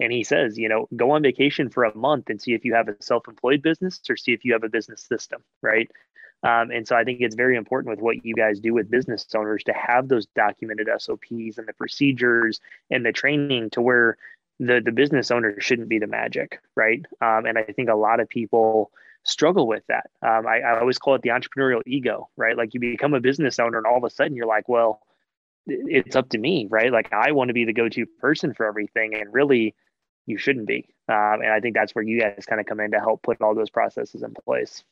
And 0.00 0.12
he 0.12 0.24
says, 0.24 0.58
you 0.58 0.68
know, 0.68 0.88
go 0.96 1.12
on 1.12 1.22
vacation 1.22 1.70
for 1.70 1.84
a 1.84 1.96
month 1.96 2.28
and 2.28 2.42
see 2.42 2.52
if 2.52 2.64
you 2.64 2.74
have 2.74 2.88
a 2.88 2.96
self-employed 3.00 3.62
business 3.62 4.00
or 4.10 4.16
see 4.16 4.32
if 4.32 4.44
you 4.44 4.52
have 4.52 4.64
a 4.64 4.68
business 4.68 5.02
system, 5.02 5.44
right? 5.62 5.88
Um, 6.44 6.70
and 6.70 6.86
so 6.86 6.94
I 6.94 7.04
think 7.04 7.22
it's 7.22 7.34
very 7.34 7.56
important 7.56 7.90
with 7.90 8.00
what 8.00 8.24
you 8.24 8.34
guys 8.34 8.60
do 8.60 8.74
with 8.74 8.90
business 8.90 9.26
owners 9.34 9.64
to 9.64 9.72
have 9.72 10.08
those 10.08 10.26
documented 10.36 10.88
SOPs 10.98 11.56
and 11.56 11.66
the 11.66 11.72
procedures 11.72 12.60
and 12.90 13.04
the 13.04 13.12
training 13.12 13.70
to 13.70 13.80
where 13.80 14.18
the 14.60 14.80
the 14.84 14.92
business 14.92 15.30
owner 15.30 15.60
shouldn't 15.60 15.88
be 15.88 15.98
the 15.98 16.06
magic, 16.06 16.60
right? 16.74 17.04
Um, 17.20 17.46
and 17.46 17.58
I 17.58 17.64
think 17.64 17.88
a 17.88 17.94
lot 17.94 18.20
of 18.20 18.28
people 18.28 18.90
struggle 19.24 19.66
with 19.66 19.82
that. 19.88 20.10
Um, 20.22 20.46
I, 20.46 20.60
I 20.60 20.80
always 20.80 20.98
call 20.98 21.14
it 21.14 21.22
the 21.22 21.30
entrepreneurial 21.30 21.82
ego, 21.86 22.28
right? 22.36 22.56
Like 22.56 22.74
you 22.74 22.80
become 22.80 23.14
a 23.14 23.20
business 23.20 23.58
owner, 23.58 23.78
and 23.78 23.86
all 23.86 23.96
of 23.96 24.04
a 24.04 24.10
sudden 24.10 24.36
you're 24.36 24.46
like, 24.46 24.68
well, 24.68 25.00
it's 25.66 26.14
up 26.14 26.28
to 26.30 26.38
me, 26.38 26.66
right? 26.70 26.92
Like 26.92 27.12
I 27.12 27.32
want 27.32 27.48
to 27.48 27.54
be 27.54 27.64
the 27.64 27.72
go-to 27.72 28.06
person 28.06 28.54
for 28.54 28.66
everything, 28.66 29.14
and 29.14 29.32
really, 29.32 29.74
you 30.26 30.38
shouldn't 30.38 30.66
be. 30.66 30.88
Um, 31.08 31.40
and 31.42 31.50
I 31.50 31.60
think 31.60 31.74
that's 31.74 31.94
where 31.94 32.04
you 32.04 32.20
guys 32.20 32.44
kind 32.46 32.60
of 32.60 32.66
come 32.66 32.80
in 32.80 32.92
to 32.92 32.98
help 32.98 33.22
put 33.22 33.40
all 33.40 33.54
those 33.54 33.70
processes 33.70 34.22
in 34.22 34.34
place. 34.44 34.84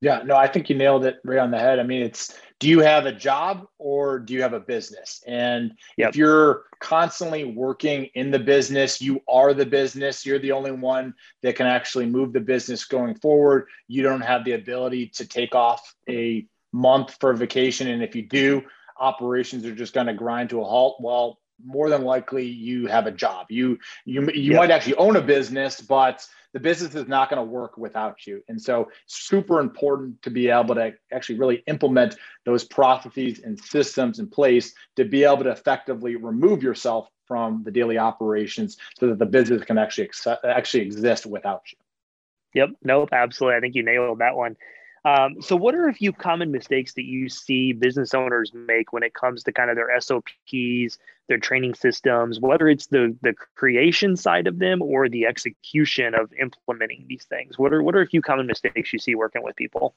Yeah, 0.00 0.22
no, 0.24 0.36
I 0.36 0.46
think 0.46 0.70
you 0.70 0.76
nailed 0.76 1.04
it 1.04 1.18
right 1.24 1.38
on 1.38 1.50
the 1.50 1.58
head. 1.58 1.80
I 1.80 1.82
mean, 1.82 2.02
it's 2.02 2.38
do 2.60 2.68
you 2.68 2.80
have 2.80 3.06
a 3.06 3.12
job 3.12 3.66
or 3.78 4.18
do 4.18 4.34
you 4.34 4.42
have 4.42 4.52
a 4.52 4.60
business? 4.60 5.22
And 5.26 5.72
yep. 5.96 6.10
if 6.10 6.16
you're 6.16 6.64
constantly 6.80 7.44
working 7.44 8.08
in 8.14 8.30
the 8.30 8.38
business, 8.38 9.00
you 9.00 9.20
are 9.28 9.54
the 9.54 9.66
business, 9.66 10.26
you're 10.26 10.38
the 10.38 10.52
only 10.52 10.72
one 10.72 11.14
that 11.42 11.56
can 11.56 11.66
actually 11.66 12.06
move 12.06 12.32
the 12.32 12.40
business 12.40 12.84
going 12.84 13.14
forward. 13.16 13.66
You 13.86 14.02
don't 14.02 14.20
have 14.20 14.44
the 14.44 14.52
ability 14.52 15.08
to 15.14 15.26
take 15.26 15.54
off 15.54 15.94
a 16.08 16.46
month 16.72 17.16
for 17.20 17.32
vacation. 17.32 17.88
And 17.88 18.02
if 18.02 18.16
you 18.16 18.22
do, 18.22 18.62
operations 18.98 19.64
are 19.64 19.74
just 19.74 19.94
going 19.94 20.08
to 20.08 20.14
grind 20.14 20.50
to 20.50 20.60
a 20.60 20.64
halt. 20.64 20.98
Well, 21.00 21.38
more 21.64 21.90
than 21.90 22.02
likely 22.04 22.46
you 22.46 22.86
have 22.86 23.06
a 23.06 23.10
job. 23.10 23.46
You 23.50 23.78
you 24.04 24.22
you 24.32 24.52
yep. 24.52 24.56
might 24.56 24.70
actually 24.70 24.96
own 24.96 25.16
a 25.16 25.22
business, 25.22 25.80
but 25.80 26.26
the 26.52 26.60
business 26.60 26.94
is 26.94 27.06
not 27.08 27.30
going 27.30 27.38
to 27.38 27.50
work 27.50 27.76
without 27.76 28.26
you. 28.26 28.42
And 28.48 28.60
so 28.60 28.90
super 29.06 29.60
important 29.60 30.22
to 30.22 30.30
be 30.30 30.48
able 30.48 30.74
to 30.76 30.94
actually 31.12 31.38
really 31.38 31.62
implement 31.66 32.16
those 32.44 32.64
processes 32.64 33.40
and 33.44 33.58
systems 33.60 34.18
in 34.18 34.28
place 34.28 34.72
to 34.96 35.04
be 35.04 35.24
able 35.24 35.44
to 35.44 35.50
effectively 35.50 36.16
remove 36.16 36.62
yourself 36.62 37.08
from 37.26 37.62
the 37.64 37.70
daily 37.70 37.98
operations 37.98 38.78
so 38.98 39.08
that 39.08 39.18
the 39.18 39.26
business 39.26 39.62
can 39.64 39.76
actually 39.76 40.04
accept, 40.04 40.44
actually 40.44 40.82
exist 40.82 41.26
without 41.26 41.62
you. 41.70 41.78
Yep. 42.54 42.70
Nope. 42.82 43.10
Absolutely. 43.12 43.56
I 43.56 43.60
think 43.60 43.74
you 43.74 43.82
nailed 43.82 44.20
that 44.20 44.34
one. 44.34 44.56
Um, 45.08 45.40
so, 45.40 45.56
what 45.56 45.74
are 45.74 45.88
a 45.88 45.94
few 45.94 46.12
common 46.12 46.50
mistakes 46.50 46.92
that 46.94 47.04
you 47.04 47.28
see 47.28 47.72
business 47.72 48.12
owners 48.12 48.52
make 48.52 48.92
when 48.92 49.02
it 49.02 49.14
comes 49.14 49.42
to 49.44 49.52
kind 49.52 49.70
of 49.70 49.76
their 49.76 49.98
SOPs, 50.00 50.98
their 51.28 51.38
training 51.38 51.74
systems, 51.74 52.40
whether 52.40 52.68
it's 52.68 52.88
the 52.88 53.16
the 53.22 53.32
creation 53.54 54.16
side 54.16 54.46
of 54.46 54.58
them 54.58 54.82
or 54.82 55.08
the 55.08 55.24
execution 55.24 56.14
of 56.14 56.30
implementing 56.38 57.06
these 57.08 57.24
things? 57.24 57.58
What 57.58 57.72
are 57.72 57.82
what 57.82 57.94
are 57.94 58.02
a 58.02 58.06
few 58.06 58.20
common 58.20 58.46
mistakes 58.46 58.92
you 58.92 58.98
see 58.98 59.14
working 59.14 59.42
with 59.42 59.56
people? 59.56 59.94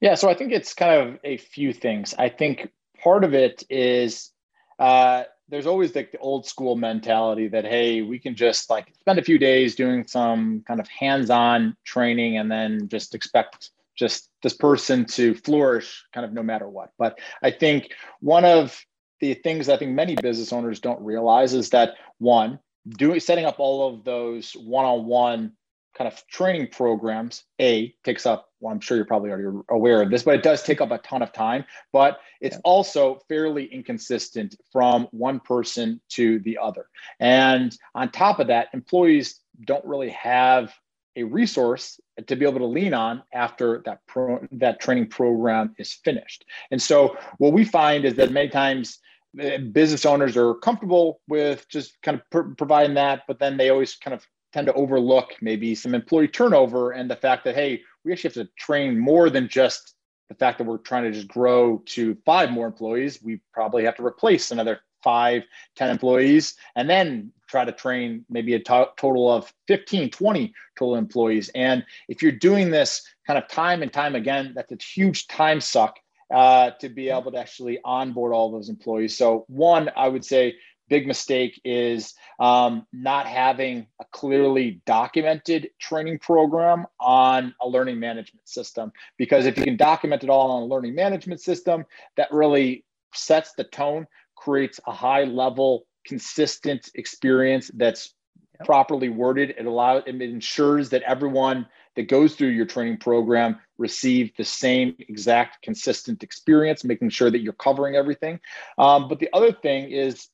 Yeah, 0.00 0.14
so 0.14 0.30
I 0.30 0.34
think 0.34 0.52
it's 0.52 0.74
kind 0.74 1.08
of 1.08 1.18
a 1.24 1.36
few 1.36 1.72
things. 1.72 2.14
I 2.18 2.28
think 2.28 2.70
part 3.02 3.24
of 3.24 3.34
it 3.34 3.64
is 3.68 4.30
uh, 4.78 5.24
there's 5.48 5.66
always 5.66 5.94
like 5.94 6.12
the 6.12 6.18
old 6.18 6.46
school 6.46 6.76
mentality 6.76 7.48
that 7.48 7.64
hey 7.64 8.00
we 8.02 8.18
can 8.18 8.34
just 8.34 8.70
like 8.70 8.94
spend 9.00 9.18
a 9.18 9.24
few 9.24 9.38
days 9.38 9.74
doing 9.74 10.06
some 10.06 10.62
kind 10.66 10.80
of 10.80 10.88
hands-on 10.88 11.76
training 11.84 12.38
and 12.38 12.50
then 12.50 12.88
just 12.88 13.14
expect 13.14 13.70
just 13.98 14.30
this 14.42 14.54
person 14.54 15.04
to 15.04 15.34
flourish 15.34 16.04
kind 16.14 16.24
of 16.24 16.32
no 16.32 16.42
matter 16.42 16.68
what. 16.68 16.90
But 16.98 17.18
i 17.42 17.50
think 17.50 17.92
one 18.20 18.44
of 18.44 18.78
the 19.20 19.34
things 19.34 19.68
i 19.68 19.76
think 19.76 19.92
many 19.92 20.14
business 20.14 20.52
owners 20.52 20.80
don't 20.80 21.00
realize 21.02 21.54
is 21.54 21.70
that 21.70 21.94
one 22.18 22.58
doing 22.88 23.20
setting 23.20 23.44
up 23.44 23.56
all 23.58 23.88
of 23.88 24.04
those 24.04 24.52
one-on-one 24.52 25.52
kind 25.96 26.06
of 26.06 26.24
training 26.28 26.68
programs 26.68 27.44
a 27.60 27.92
takes 28.04 28.24
up 28.24 28.50
well 28.60 28.72
i'm 28.72 28.80
sure 28.80 28.96
you're 28.96 29.06
probably 29.06 29.30
already 29.30 29.58
aware 29.70 30.00
of 30.00 30.10
this 30.10 30.22
but 30.22 30.36
it 30.36 30.42
does 30.42 30.62
take 30.62 30.80
up 30.80 30.90
a 30.90 30.98
ton 30.98 31.22
of 31.22 31.32
time. 31.32 31.64
But 31.92 32.18
it's 32.40 32.56
yeah. 32.56 32.60
also 32.64 33.20
fairly 33.28 33.64
inconsistent 33.64 34.54
from 34.72 35.08
one 35.10 35.40
person 35.40 36.00
to 36.10 36.38
the 36.40 36.58
other. 36.58 36.86
And 37.18 37.76
on 37.94 38.10
top 38.10 38.38
of 38.38 38.48
that 38.48 38.68
employees 38.72 39.40
don't 39.64 39.84
really 39.84 40.10
have 40.10 40.72
a 41.18 41.24
resource 41.24 42.00
to 42.26 42.36
be 42.36 42.46
able 42.46 42.60
to 42.60 42.66
lean 42.66 42.94
on 42.94 43.22
after 43.32 43.82
that 43.84 44.00
pro, 44.06 44.40
that 44.52 44.80
training 44.80 45.08
program 45.08 45.74
is 45.78 45.92
finished. 45.92 46.44
And 46.70 46.80
so 46.80 47.16
what 47.38 47.52
we 47.52 47.64
find 47.64 48.04
is 48.04 48.14
that 48.14 48.30
many 48.30 48.48
times 48.48 48.98
eh, 49.38 49.58
business 49.58 50.06
owners 50.06 50.36
are 50.36 50.54
comfortable 50.54 51.20
with 51.28 51.68
just 51.68 52.00
kind 52.02 52.16
of 52.16 52.22
pr- 52.30 52.54
providing 52.56 52.94
that 52.94 53.22
but 53.26 53.38
then 53.38 53.56
they 53.56 53.68
always 53.68 53.96
kind 53.96 54.14
of 54.14 54.26
tend 54.52 54.66
to 54.66 54.72
overlook 54.72 55.34
maybe 55.42 55.74
some 55.74 55.94
employee 55.94 56.28
turnover 56.28 56.92
and 56.92 57.10
the 57.10 57.16
fact 57.16 57.44
that 57.44 57.54
hey 57.54 57.82
we 58.04 58.12
actually 58.12 58.28
have 58.28 58.46
to 58.46 58.52
train 58.56 58.98
more 58.98 59.28
than 59.28 59.48
just 59.48 59.94
the 60.28 60.34
fact 60.34 60.58
that 60.58 60.64
we're 60.64 60.78
trying 60.78 61.04
to 61.04 61.12
just 61.12 61.28
grow 61.28 61.82
to 61.86 62.16
five 62.24 62.50
more 62.50 62.66
employees. 62.66 63.22
We 63.22 63.40
probably 63.52 63.84
have 63.84 63.96
to 63.96 64.04
replace 64.04 64.50
another 64.50 64.80
five 65.02 65.42
ten 65.76 65.90
employees 65.90 66.54
and 66.76 66.88
then 66.88 67.32
try 67.48 67.64
to 67.64 67.72
train 67.72 68.24
maybe 68.28 68.54
a 68.54 68.58
to- 68.58 68.90
total 68.96 69.30
of 69.32 69.52
15 69.68 70.10
20 70.10 70.54
total 70.78 70.96
employees 70.96 71.50
and 71.54 71.84
if 72.08 72.22
you're 72.22 72.32
doing 72.32 72.70
this 72.70 73.02
kind 73.26 73.38
of 73.38 73.48
time 73.48 73.82
and 73.82 73.92
time 73.92 74.14
again 74.14 74.52
that's 74.54 74.72
a 74.72 74.76
huge 74.76 75.26
time 75.28 75.60
suck 75.60 75.98
uh, 76.34 76.72
to 76.72 76.90
be 76.90 77.08
able 77.08 77.32
to 77.32 77.38
actually 77.38 77.78
onboard 77.84 78.34
all 78.34 78.50
those 78.50 78.68
employees 78.68 79.16
so 79.16 79.44
one 79.48 79.90
i 79.96 80.06
would 80.06 80.24
say 80.24 80.54
big 80.88 81.06
mistake 81.06 81.60
is 81.64 82.14
um, 82.40 82.86
not 82.92 83.26
having 83.26 83.86
a 84.00 84.04
clearly 84.10 84.80
documented 84.86 85.70
training 85.78 86.18
program 86.18 86.86
on 86.98 87.54
a 87.60 87.68
learning 87.68 88.00
management 88.00 88.48
system. 88.48 88.92
Because 89.16 89.46
if 89.46 89.56
you 89.56 89.64
can 89.64 89.76
document 89.76 90.24
it 90.24 90.30
all 90.30 90.50
on 90.50 90.62
a 90.62 90.66
learning 90.66 90.94
management 90.94 91.40
system, 91.40 91.84
that 92.16 92.32
really 92.32 92.84
sets 93.14 93.52
the 93.52 93.64
tone, 93.64 94.06
creates 94.38 94.80
a 94.86 94.92
high 94.92 95.24
level, 95.24 95.86
consistent 96.06 96.90
experience 96.94 97.70
that's 97.74 98.14
yep. 98.54 98.66
properly 98.66 99.08
worded. 99.08 99.54
It 99.58 99.66
allows 99.66 100.04
it 100.06 100.20
ensures 100.20 100.90
that 100.90 101.02
everyone 101.02 101.66
that 101.96 102.08
goes 102.08 102.34
through 102.34 102.48
your 102.48 102.66
training 102.66 102.98
program 102.98 103.58
receive 103.76 104.30
the 104.36 104.44
same 104.44 104.94
exact 105.00 105.62
consistent 105.62 106.22
experience, 106.22 106.84
making 106.84 107.10
sure 107.10 107.30
that 107.30 107.40
you're 107.40 107.52
covering 107.52 107.96
everything. 107.96 108.40
Um, 108.78 109.08
but 109.08 109.18
the 109.18 109.28
other 109.32 109.52
thing 109.52 109.90
is 109.90 110.28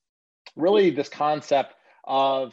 really 0.56 0.90
this 0.90 1.08
concept 1.08 1.74
of 2.04 2.52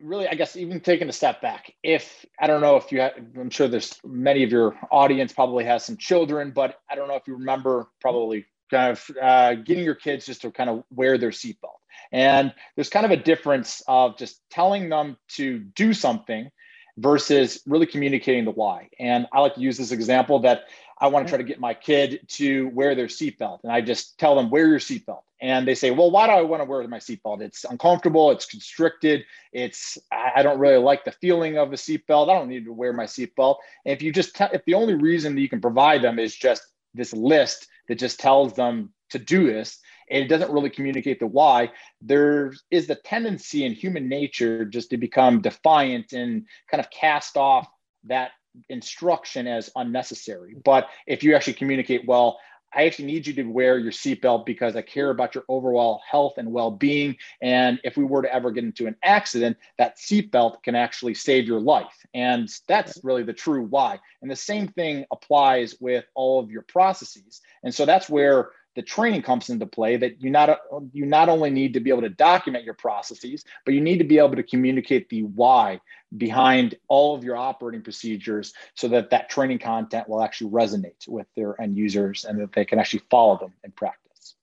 really 0.00 0.28
i 0.28 0.34
guess 0.34 0.56
even 0.56 0.80
taking 0.80 1.08
a 1.08 1.12
step 1.12 1.42
back 1.42 1.72
if 1.82 2.24
i 2.40 2.46
don't 2.46 2.60
know 2.60 2.76
if 2.76 2.92
you 2.92 3.00
have 3.00 3.12
i'm 3.36 3.50
sure 3.50 3.66
there's 3.66 3.98
many 4.04 4.44
of 4.44 4.52
your 4.52 4.76
audience 4.90 5.32
probably 5.32 5.64
has 5.64 5.84
some 5.84 5.96
children 5.96 6.52
but 6.52 6.80
i 6.88 6.94
don't 6.94 7.08
know 7.08 7.16
if 7.16 7.26
you 7.26 7.34
remember 7.34 7.88
probably 8.00 8.46
kind 8.70 8.92
of 8.92 9.10
uh, 9.20 9.54
getting 9.54 9.84
your 9.84 9.94
kids 9.94 10.26
just 10.26 10.42
to 10.42 10.50
kind 10.50 10.70
of 10.70 10.84
wear 10.90 11.18
their 11.18 11.30
seatbelt 11.30 11.78
and 12.12 12.52
there's 12.74 12.90
kind 12.90 13.04
of 13.06 13.12
a 13.12 13.16
difference 13.16 13.82
of 13.86 14.16
just 14.16 14.40
telling 14.50 14.88
them 14.88 15.16
to 15.28 15.58
do 15.58 15.92
something 15.92 16.50
versus 16.96 17.60
really 17.66 17.86
communicating 17.86 18.44
the 18.44 18.50
why 18.50 18.88
and 18.98 19.26
i 19.32 19.40
like 19.40 19.54
to 19.54 19.60
use 19.60 19.76
this 19.76 19.92
example 19.92 20.40
that 20.40 20.64
I 21.00 21.08
want 21.08 21.26
to 21.26 21.30
try 21.30 21.38
to 21.38 21.44
get 21.44 21.60
my 21.60 21.74
kid 21.74 22.20
to 22.28 22.68
wear 22.70 22.94
their 22.94 23.06
seatbelt. 23.06 23.60
And 23.62 23.70
I 23.70 23.80
just 23.80 24.18
tell 24.18 24.34
them, 24.34 24.50
wear 24.50 24.66
your 24.66 24.80
seatbelt. 24.80 25.22
And 25.40 25.66
they 25.66 25.76
say, 25.76 25.92
well, 25.92 26.10
why 26.10 26.26
do 26.26 26.32
I 26.32 26.42
want 26.42 26.60
to 26.60 26.68
wear 26.68 26.86
my 26.88 26.98
seatbelt? 26.98 27.40
It's 27.40 27.64
uncomfortable. 27.64 28.32
It's 28.32 28.46
constricted. 28.46 29.24
It's, 29.52 29.96
I 30.10 30.42
don't 30.42 30.58
really 30.58 30.82
like 30.82 31.04
the 31.04 31.12
feeling 31.12 31.56
of 31.56 31.72
a 31.72 31.76
seatbelt. 31.76 32.28
I 32.28 32.34
don't 32.34 32.48
need 32.48 32.64
to 32.64 32.72
wear 32.72 32.92
my 32.92 33.04
seatbelt. 33.04 33.56
And 33.84 33.92
if 33.94 34.02
you 34.02 34.12
just, 34.12 34.34
te- 34.34 34.46
if 34.52 34.64
the 34.64 34.74
only 34.74 34.94
reason 34.94 35.36
that 35.36 35.40
you 35.40 35.48
can 35.48 35.60
provide 35.60 36.02
them 36.02 36.18
is 36.18 36.34
just 36.34 36.62
this 36.94 37.12
list 37.12 37.68
that 37.88 37.98
just 37.98 38.20
tells 38.20 38.54
them 38.54 38.92
to 39.10 39.18
do 39.18 39.46
this, 39.46 39.78
and 40.10 40.22
it 40.22 40.28
doesn't 40.28 40.52
really 40.52 40.70
communicate 40.70 41.18
the 41.20 41.26
why, 41.26 41.70
there 42.00 42.52
is 42.70 42.86
the 42.86 42.94
tendency 42.94 43.64
in 43.64 43.72
human 43.72 44.08
nature 44.08 44.64
just 44.64 44.90
to 44.90 44.96
become 44.96 45.40
defiant 45.40 46.12
and 46.12 46.46
kind 46.70 46.80
of 46.80 46.90
cast 46.90 47.36
off 47.36 47.68
that 48.04 48.30
instruction 48.68 49.46
as 49.46 49.70
unnecessary. 49.76 50.56
But 50.64 50.88
if 51.06 51.22
you 51.22 51.34
actually 51.34 51.54
communicate, 51.54 52.06
well, 52.06 52.38
I 52.74 52.84
actually 52.84 53.06
need 53.06 53.26
you 53.26 53.32
to 53.34 53.44
wear 53.44 53.78
your 53.78 53.92
seatbelt 53.92 54.46
because 54.46 54.76
I 54.76 54.82
care 54.82 55.10
about 55.10 55.34
your 55.34 55.44
overall 55.48 56.00
health 56.08 56.34
and 56.36 56.52
well 56.52 56.70
being. 56.70 57.16
And 57.40 57.80
if 57.84 57.96
we 57.96 58.04
were 58.04 58.22
to 58.22 58.32
ever 58.32 58.50
get 58.50 58.64
into 58.64 58.86
an 58.86 58.96
accident, 59.02 59.56
that 59.78 59.98
seatbelt 59.98 60.62
can 60.62 60.74
actually 60.74 61.14
save 61.14 61.46
your 61.46 61.60
life. 61.60 62.06
And 62.14 62.48
that's 62.66 63.00
really 63.02 63.22
the 63.22 63.32
true 63.32 63.64
why. 63.64 63.98
And 64.22 64.30
the 64.30 64.36
same 64.36 64.68
thing 64.68 65.06
applies 65.10 65.76
with 65.80 66.04
all 66.14 66.40
of 66.40 66.50
your 66.50 66.62
processes. 66.62 67.40
And 67.62 67.74
so 67.74 67.86
that's 67.86 68.08
where 68.08 68.50
the 68.74 68.82
training 68.82 69.22
comes 69.22 69.50
into 69.50 69.66
play 69.66 69.96
that 69.96 70.20
you 70.22 70.30
not 70.30 70.58
you 70.92 71.06
not 71.06 71.28
only 71.28 71.50
need 71.50 71.74
to 71.74 71.80
be 71.80 71.90
able 71.90 72.02
to 72.02 72.08
document 72.08 72.64
your 72.64 72.74
processes 72.74 73.44
but 73.64 73.74
you 73.74 73.80
need 73.80 73.98
to 73.98 74.04
be 74.04 74.18
able 74.18 74.36
to 74.36 74.42
communicate 74.42 75.08
the 75.08 75.22
why 75.22 75.80
behind 76.16 76.74
all 76.86 77.14
of 77.14 77.24
your 77.24 77.36
operating 77.36 77.82
procedures 77.82 78.52
so 78.74 78.88
that 78.88 79.10
that 79.10 79.28
training 79.28 79.58
content 79.58 80.08
will 80.08 80.22
actually 80.22 80.50
resonate 80.50 81.08
with 81.08 81.26
their 81.36 81.60
end 81.60 81.76
users 81.76 82.24
and 82.24 82.40
that 82.40 82.52
they 82.52 82.64
can 82.64 82.78
actually 82.78 83.02
follow 83.10 83.36
them 83.38 83.52
in 83.64 83.70
practice. 83.72 84.36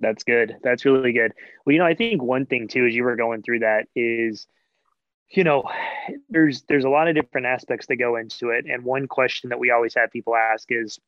That's 0.00 0.24
good. 0.24 0.56
That's 0.62 0.84
really 0.84 1.12
good. 1.12 1.32
Well 1.64 1.72
you 1.72 1.78
know 1.78 1.86
i 1.86 1.94
think 1.94 2.22
one 2.22 2.46
thing 2.46 2.68
too 2.68 2.86
as 2.86 2.94
you 2.94 3.04
were 3.04 3.16
going 3.16 3.42
through 3.42 3.60
that 3.60 3.86
is 3.94 4.46
you 5.30 5.44
know 5.44 5.64
there's 6.28 6.62
there's 6.68 6.84
a 6.84 6.88
lot 6.88 7.08
of 7.08 7.14
different 7.14 7.46
aspects 7.46 7.86
that 7.86 7.96
go 7.96 8.16
into 8.16 8.50
it. 8.50 8.64
And 8.66 8.84
one 8.84 9.06
question 9.06 9.50
that 9.50 9.58
we 9.58 9.70
always 9.70 9.94
have 9.94 10.10
people 10.10 10.34
ask 10.34 10.68
is 10.70 10.98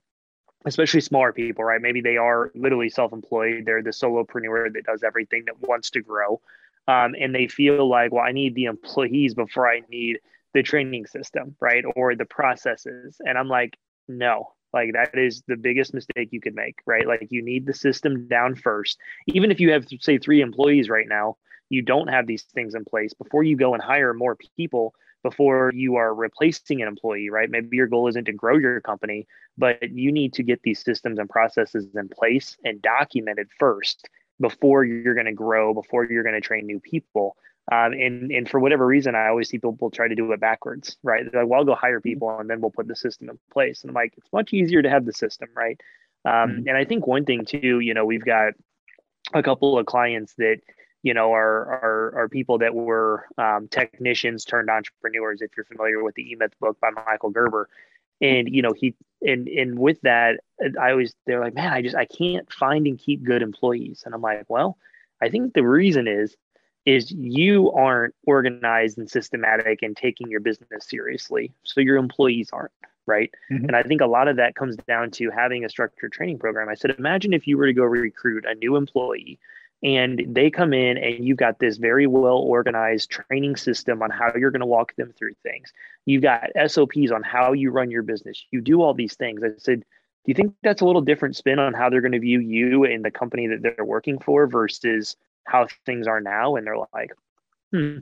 especially 0.66 1.00
smaller 1.00 1.32
people, 1.32 1.64
right? 1.64 1.80
Maybe 1.80 2.00
they 2.00 2.16
are 2.16 2.50
literally 2.54 2.90
self-employed. 2.90 3.64
They're 3.64 3.82
the 3.82 3.90
solopreneur 3.90 4.72
that 4.74 4.84
does 4.84 5.02
everything 5.02 5.44
that 5.46 5.60
wants 5.60 5.90
to 5.90 6.02
grow. 6.02 6.40
Um, 6.88 7.14
and 7.18 7.34
they 7.34 7.46
feel 7.46 7.88
like, 7.88 8.12
well, 8.12 8.24
I 8.24 8.32
need 8.32 8.54
the 8.54 8.64
employees 8.64 9.34
before 9.34 9.70
I 9.70 9.82
need 9.88 10.18
the 10.52 10.62
training 10.62 11.06
system, 11.06 11.56
right? 11.60 11.84
Or 11.96 12.14
the 12.14 12.24
processes. 12.24 13.20
And 13.20 13.38
I'm 13.38 13.48
like, 13.48 13.78
no, 14.08 14.52
like 14.72 14.92
that 14.92 15.16
is 15.16 15.42
the 15.46 15.56
biggest 15.56 15.94
mistake 15.94 16.28
you 16.32 16.40
could 16.40 16.54
make, 16.54 16.80
right? 16.86 17.06
Like 17.06 17.28
you 17.30 17.42
need 17.42 17.66
the 17.66 17.74
system 17.74 18.28
down 18.28 18.56
first. 18.56 18.98
Even 19.26 19.50
if 19.50 19.60
you 19.60 19.72
have, 19.72 19.86
say, 20.00 20.18
three 20.18 20.40
employees 20.40 20.88
right 20.88 21.08
now, 21.08 21.36
you 21.68 21.82
don't 21.82 22.08
have 22.08 22.26
these 22.26 22.42
things 22.42 22.74
in 22.74 22.84
place 22.84 23.14
before 23.14 23.44
you 23.44 23.56
go 23.56 23.74
and 23.74 23.82
hire 23.82 24.12
more 24.12 24.36
people 24.56 24.94
before 25.22 25.70
you 25.74 25.96
are 25.96 26.14
replacing 26.14 26.80
an 26.82 26.88
employee, 26.88 27.30
right? 27.30 27.50
Maybe 27.50 27.76
your 27.76 27.86
goal 27.86 28.08
isn't 28.08 28.24
to 28.24 28.32
grow 28.32 28.56
your 28.56 28.80
company, 28.80 29.26
but 29.58 29.90
you 29.90 30.12
need 30.12 30.32
to 30.34 30.42
get 30.42 30.62
these 30.62 30.82
systems 30.82 31.18
and 31.18 31.28
processes 31.28 31.86
in 31.94 32.08
place 32.08 32.56
and 32.64 32.80
documented 32.80 33.48
first 33.58 34.08
before 34.40 34.84
you're 34.84 35.14
going 35.14 35.26
to 35.26 35.32
grow, 35.32 35.74
before 35.74 36.04
you're 36.04 36.22
going 36.22 36.34
to 36.34 36.40
train 36.40 36.66
new 36.66 36.80
people. 36.80 37.36
Um, 37.70 37.92
and 37.92 38.32
and 38.32 38.48
for 38.48 38.58
whatever 38.58 38.86
reason, 38.86 39.14
I 39.14 39.28
always 39.28 39.48
see 39.48 39.58
people 39.58 39.90
try 39.90 40.08
to 40.08 40.14
do 40.14 40.32
it 40.32 40.40
backwards, 40.40 40.96
right? 41.02 41.30
They're 41.30 41.42
like, 41.42 41.50
well, 41.50 41.60
I'll 41.60 41.66
go 41.66 41.74
hire 41.74 41.98
mm-hmm. 41.98 42.08
people 42.08 42.38
and 42.38 42.48
then 42.50 42.60
we'll 42.60 42.70
put 42.70 42.88
the 42.88 42.96
system 42.96 43.28
in 43.28 43.38
place. 43.52 43.82
And 43.82 43.90
I'm 43.90 43.94
like, 43.94 44.14
it's 44.16 44.32
much 44.32 44.52
easier 44.52 44.82
to 44.82 44.90
have 44.90 45.04
the 45.04 45.12
system, 45.12 45.48
right? 45.54 45.80
Um, 46.24 46.32
mm-hmm. 46.32 46.68
And 46.68 46.76
I 46.76 46.84
think 46.84 47.06
one 47.06 47.24
thing 47.24 47.44
too, 47.44 47.80
you 47.80 47.94
know, 47.94 48.04
we've 48.04 48.24
got 48.24 48.54
a 49.34 49.42
couple 49.42 49.78
of 49.78 49.86
clients 49.86 50.34
that 50.38 50.60
you 51.02 51.14
know, 51.14 51.32
are 51.32 51.66
are, 51.66 52.12
are 52.16 52.28
people 52.28 52.58
that 52.58 52.74
were 52.74 53.26
um, 53.38 53.68
technicians 53.68 54.44
turned 54.44 54.68
entrepreneurs. 54.68 55.40
If 55.40 55.50
you're 55.56 55.64
familiar 55.64 56.02
with 56.02 56.14
the 56.14 56.22
E 56.22 56.36
Myth 56.38 56.52
book 56.60 56.78
by 56.80 56.90
Michael 56.90 57.30
Gerber, 57.30 57.68
and 58.20 58.48
you 58.54 58.62
know 58.62 58.72
he 58.72 58.94
and 59.26 59.48
and 59.48 59.78
with 59.78 60.00
that, 60.02 60.40
I 60.80 60.90
always 60.90 61.14
they're 61.26 61.40
like, 61.40 61.54
man, 61.54 61.72
I 61.72 61.82
just 61.82 61.96
I 61.96 62.04
can't 62.04 62.50
find 62.52 62.86
and 62.86 62.98
keep 62.98 63.22
good 63.22 63.42
employees, 63.42 64.02
and 64.04 64.14
I'm 64.14 64.22
like, 64.22 64.44
well, 64.48 64.76
I 65.22 65.28
think 65.30 65.54
the 65.54 65.66
reason 65.66 66.06
is 66.06 66.36
is 66.86 67.10
you 67.10 67.70
aren't 67.72 68.14
organized 68.24 68.96
and 68.96 69.10
systematic 69.10 69.82
and 69.82 69.94
taking 69.94 70.30
your 70.30 70.40
business 70.40 70.86
seriously, 70.86 71.52
so 71.62 71.80
your 71.80 71.96
employees 71.96 72.50
aren't 72.52 72.72
right? 73.06 73.32
Mm-hmm. 73.50 73.64
And 73.64 73.76
I 73.76 73.82
think 73.82 74.00
a 74.00 74.06
lot 74.06 74.28
of 74.28 74.36
that 74.36 74.54
comes 74.54 74.76
down 74.76 75.10
to 75.12 75.30
having 75.30 75.64
a 75.64 75.68
structured 75.68 76.12
training 76.12 76.38
program. 76.38 76.68
I 76.68 76.74
said, 76.74 76.94
imagine 76.96 77.32
if 77.32 77.46
you 77.46 77.58
were 77.58 77.66
to 77.66 77.72
go 77.72 77.82
recruit 77.82 78.44
a 78.46 78.54
new 78.54 78.76
employee 78.76 79.38
and 79.82 80.22
they 80.28 80.50
come 80.50 80.72
in 80.72 80.98
and 80.98 81.24
you've 81.24 81.38
got 81.38 81.58
this 81.58 81.78
very 81.78 82.06
well 82.06 82.36
organized 82.36 83.10
training 83.10 83.56
system 83.56 84.02
on 84.02 84.10
how 84.10 84.30
you're 84.36 84.50
going 84.50 84.60
to 84.60 84.66
walk 84.66 84.94
them 84.96 85.12
through 85.18 85.34
things. 85.42 85.72
You've 86.04 86.22
got 86.22 86.50
sops 86.66 87.10
on 87.10 87.22
how 87.22 87.52
you 87.52 87.70
run 87.70 87.90
your 87.90 88.02
business. 88.02 88.44
You 88.50 88.60
do 88.60 88.82
all 88.82 88.94
these 88.94 89.14
things. 89.14 89.42
I 89.42 89.48
said 89.58 89.80
Do 89.80 89.84
you 90.26 90.34
think 90.34 90.54
that's 90.62 90.82
a 90.82 90.86
little 90.86 91.00
different 91.00 91.36
spin 91.36 91.58
on 91.58 91.72
how 91.72 91.88
they're 91.88 92.02
going 92.02 92.12
to 92.12 92.20
view 92.20 92.40
you 92.40 92.84
and 92.84 93.04
the 93.04 93.10
company 93.10 93.46
that 93.46 93.62
they're 93.62 93.84
working 93.84 94.18
for 94.18 94.46
versus 94.46 95.16
how 95.44 95.66
things 95.86 96.06
are 96.06 96.20
now? 96.20 96.56
And 96.56 96.66
they're 96.66 96.76
like, 96.92 97.12
hmm, 97.72 97.98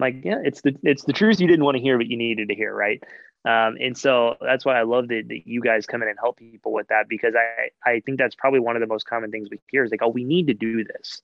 like, 0.00 0.24
yeah, 0.24 0.38
it's 0.44 0.62
the 0.62 0.74
it's 0.82 1.04
the 1.04 1.12
truth 1.12 1.40
you 1.40 1.46
didn't 1.46 1.64
want 1.64 1.76
to 1.76 1.82
hear, 1.82 1.96
but 1.96 2.06
you 2.06 2.16
needed 2.16 2.48
to 2.48 2.54
hear, 2.54 2.74
right? 2.74 3.02
Um, 3.44 3.76
and 3.80 3.96
so 3.96 4.36
that's 4.40 4.64
why 4.66 4.78
I 4.78 4.82
love 4.82 5.08
that, 5.08 5.28
that 5.28 5.46
you 5.46 5.62
guys 5.62 5.86
come 5.86 6.02
in 6.02 6.08
and 6.08 6.18
help 6.18 6.36
people 6.36 6.72
with 6.72 6.88
that 6.88 7.08
because 7.08 7.34
I 7.34 7.70
I 7.88 8.00
think 8.00 8.18
that's 8.18 8.34
probably 8.34 8.60
one 8.60 8.76
of 8.76 8.80
the 8.80 8.86
most 8.86 9.06
common 9.06 9.30
things 9.30 9.48
we 9.50 9.60
hear 9.70 9.84
is 9.84 9.90
like, 9.90 10.02
oh, 10.02 10.08
we 10.08 10.24
need 10.24 10.48
to 10.48 10.54
do 10.54 10.84
this, 10.84 11.22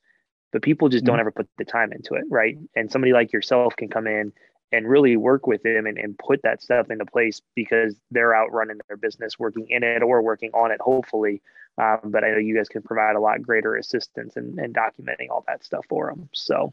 but 0.53 0.63
people 0.63 0.89
just 0.89 1.05
mm-hmm. 1.05 1.13
don't 1.13 1.21
ever 1.21 1.33
put 1.33 1.49
the 1.59 1.65
time 1.65 1.93
into 1.93 2.15
it, 2.15 2.25
right? 2.31 2.57
And 2.75 2.91
somebody 2.91 3.13
like 3.13 3.33
yourself 3.33 3.77
can 3.77 3.89
come 3.89 4.07
in 4.07 4.33
and 4.73 4.89
really 4.89 5.17
work 5.17 5.47
with 5.47 5.63
them 5.63 5.87
and, 5.87 5.99
and 5.99 6.19
put 6.19 6.43
that 6.43 6.63
stuff 6.63 6.91
into 6.91 7.07
place 7.07 7.41
because 7.55 7.95
they're 8.11 8.35
out 8.35 8.53
running 8.53 8.79
their 8.89 8.97
business, 8.97 9.39
working 9.39 9.67
in 9.71 9.85
it 9.85 10.03
or 10.03 10.23
working 10.23 10.51
on 10.55 10.73
it, 10.73 10.81
hopefully. 10.81 11.41
Um, 11.79 11.99
but 12.05 12.25
I 12.25 12.31
know 12.31 12.39
you 12.39 12.57
guys 12.57 12.69
can 12.69 12.83
provide 12.83 13.17
a 13.17 13.21
lot 13.21 13.43
greater 13.43 13.77
assistance 13.77 14.37
and, 14.37 14.59
and 14.59 14.75
documenting 14.75 15.31
all 15.31 15.45
that 15.47 15.65
stuff 15.65 15.85
for 15.89 16.09
them. 16.09 16.29
So, 16.33 16.73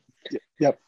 yep. 0.59 0.79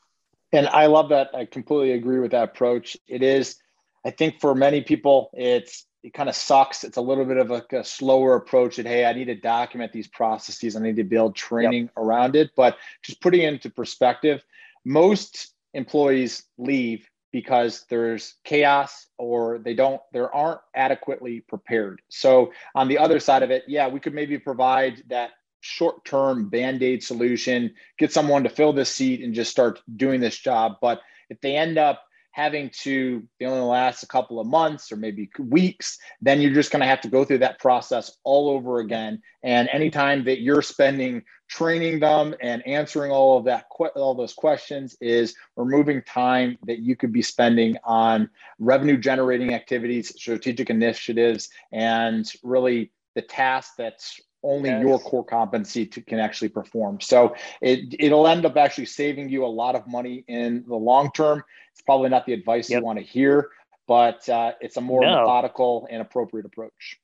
And 0.55 0.67
I 0.67 0.85
love 0.85 1.09
that. 1.09 1.31
I 1.33 1.45
completely 1.45 1.91
agree 1.91 2.19
with 2.19 2.31
that 2.31 2.43
approach. 2.43 2.95
It 3.07 3.21
is, 3.21 3.57
I 4.05 4.11
think 4.11 4.39
for 4.39 4.55
many 4.55 4.81
people, 4.81 5.29
it's, 5.33 5.85
it 6.01 6.13
kind 6.13 6.29
of 6.29 6.35
sucks. 6.35 6.83
It's 6.83 6.97
a 6.97 7.01
little 7.01 7.25
bit 7.25 7.37
of 7.37 7.51
a, 7.51 7.63
a, 7.71 7.83
slower 7.83 8.35
approach 8.35 8.77
that, 8.77 8.85
hey, 8.85 9.05
I 9.05 9.13
need 9.13 9.25
to 9.25 9.35
document 9.35 9.91
these 9.91 10.07
processes. 10.07 10.75
I 10.75 10.79
need 10.79 10.97
to 10.97 11.03
build 11.03 11.35
training 11.35 11.85
yep. 11.85 11.91
around 11.97 12.35
it. 12.35 12.51
But 12.55 12.77
just 13.01 13.21
putting 13.21 13.41
it 13.41 13.53
into 13.53 13.69
perspective, 13.69 14.43
most 14.85 15.53
employees 15.73 16.43
leave 16.57 17.09
because 17.33 17.85
there's 17.89 18.35
chaos 18.45 19.07
or 19.17 19.59
they 19.59 19.73
don't 19.73 19.99
there 20.13 20.33
aren't 20.33 20.61
adequately 20.73 21.41
prepared 21.41 22.01
so 22.07 22.53
on 22.75 22.87
the 22.87 22.97
other 22.97 23.19
side 23.19 23.43
of 23.43 23.51
it 23.51 23.65
yeah 23.67 23.89
we 23.89 23.99
could 23.99 24.13
maybe 24.13 24.39
provide 24.39 25.03
that 25.09 25.31
short-term 25.65 26.47
band-aid 26.47 27.03
solution 27.03 27.73
get 27.97 28.13
someone 28.13 28.43
to 28.43 28.49
fill 28.49 28.71
this 28.71 28.89
seat 28.89 29.23
and 29.23 29.33
just 29.33 29.49
start 29.49 29.81
doing 29.95 30.21
this 30.21 30.37
job. 30.37 30.75
But 30.79 31.01
if 31.29 31.41
they 31.41 31.55
end 31.55 31.79
up 31.79 32.03
having 32.31 32.69
to 32.69 33.23
they 33.39 33.45
only 33.45 33.61
last 33.61 34.03
a 34.03 34.07
couple 34.07 34.39
of 34.39 34.45
months 34.45 34.91
or 34.91 34.97
maybe 34.97 35.29
weeks 35.39 35.97
then 36.21 36.41
you're 36.41 36.53
just 36.53 36.69
going 36.69 36.81
to 36.81 36.85
have 36.85 36.99
to 36.99 37.07
go 37.07 37.23
through 37.23 37.37
that 37.37 37.57
process 37.59 38.11
all 38.25 38.49
over 38.49 38.79
again. 38.79 39.21
And 39.41 39.69
anytime 39.71 40.25
that 40.25 40.41
you're 40.41 40.61
spending 40.61 41.23
training 41.47 41.99
them 42.01 42.35
and 42.41 42.65
answering 42.67 43.11
all 43.11 43.37
of 43.37 43.45
that 43.45 43.65
all 43.95 44.13
those 44.13 44.33
questions 44.33 44.95
is 45.01 45.33
removing 45.55 46.01
time 46.03 46.57
that 46.67 46.79
you 46.79 46.95
could 46.95 47.13
be 47.13 47.21
spending 47.21 47.77
on 47.83 48.29
revenue 48.59 48.97
generating 48.97 49.53
activities 49.53 50.13
strategic 50.15 50.69
initiatives 50.69 51.49
and 51.71 52.31
really 52.43 52.91
the 53.15 53.21
task 53.21 53.73
that's 53.77 54.19
only 54.45 54.69
yes. 54.69 54.81
your 54.81 54.99
core 54.99 55.25
competency 55.25 55.85
to, 55.87 56.01
can 56.01 56.19
actually 56.19 56.49
perform. 56.49 57.01
So 57.01 57.35
it, 57.61 57.95
it'll 57.99 58.27
end 58.27 58.45
up 58.45 58.55
actually 58.55 58.85
saving 58.85 59.29
you 59.29 59.45
a 59.45 59.47
lot 59.47 59.75
of 59.75 59.87
money 59.87 60.23
in 60.27 60.63
the 60.67 60.75
long 60.75 61.11
term. 61.11 61.43
It's 61.71 61.81
probably 61.81 62.09
not 62.09 62.25
the 62.25 62.33
advice 62.33 62.69
yep. 62.69 62.79
you 62.79 62.85
want 62.85 62.99
to 62.99 63.05
hear, 63.05 63.49
but 63.87 64.27
uh, 64.29 64.53
it's 64.61 64.77
a 64.77 64.81
more 64.81 65.01
no. 65.01 65.17
methodical 65.17 65.87
and 65.89 66.01
appropriate 66.01 66.45
approach. 66.45 66.99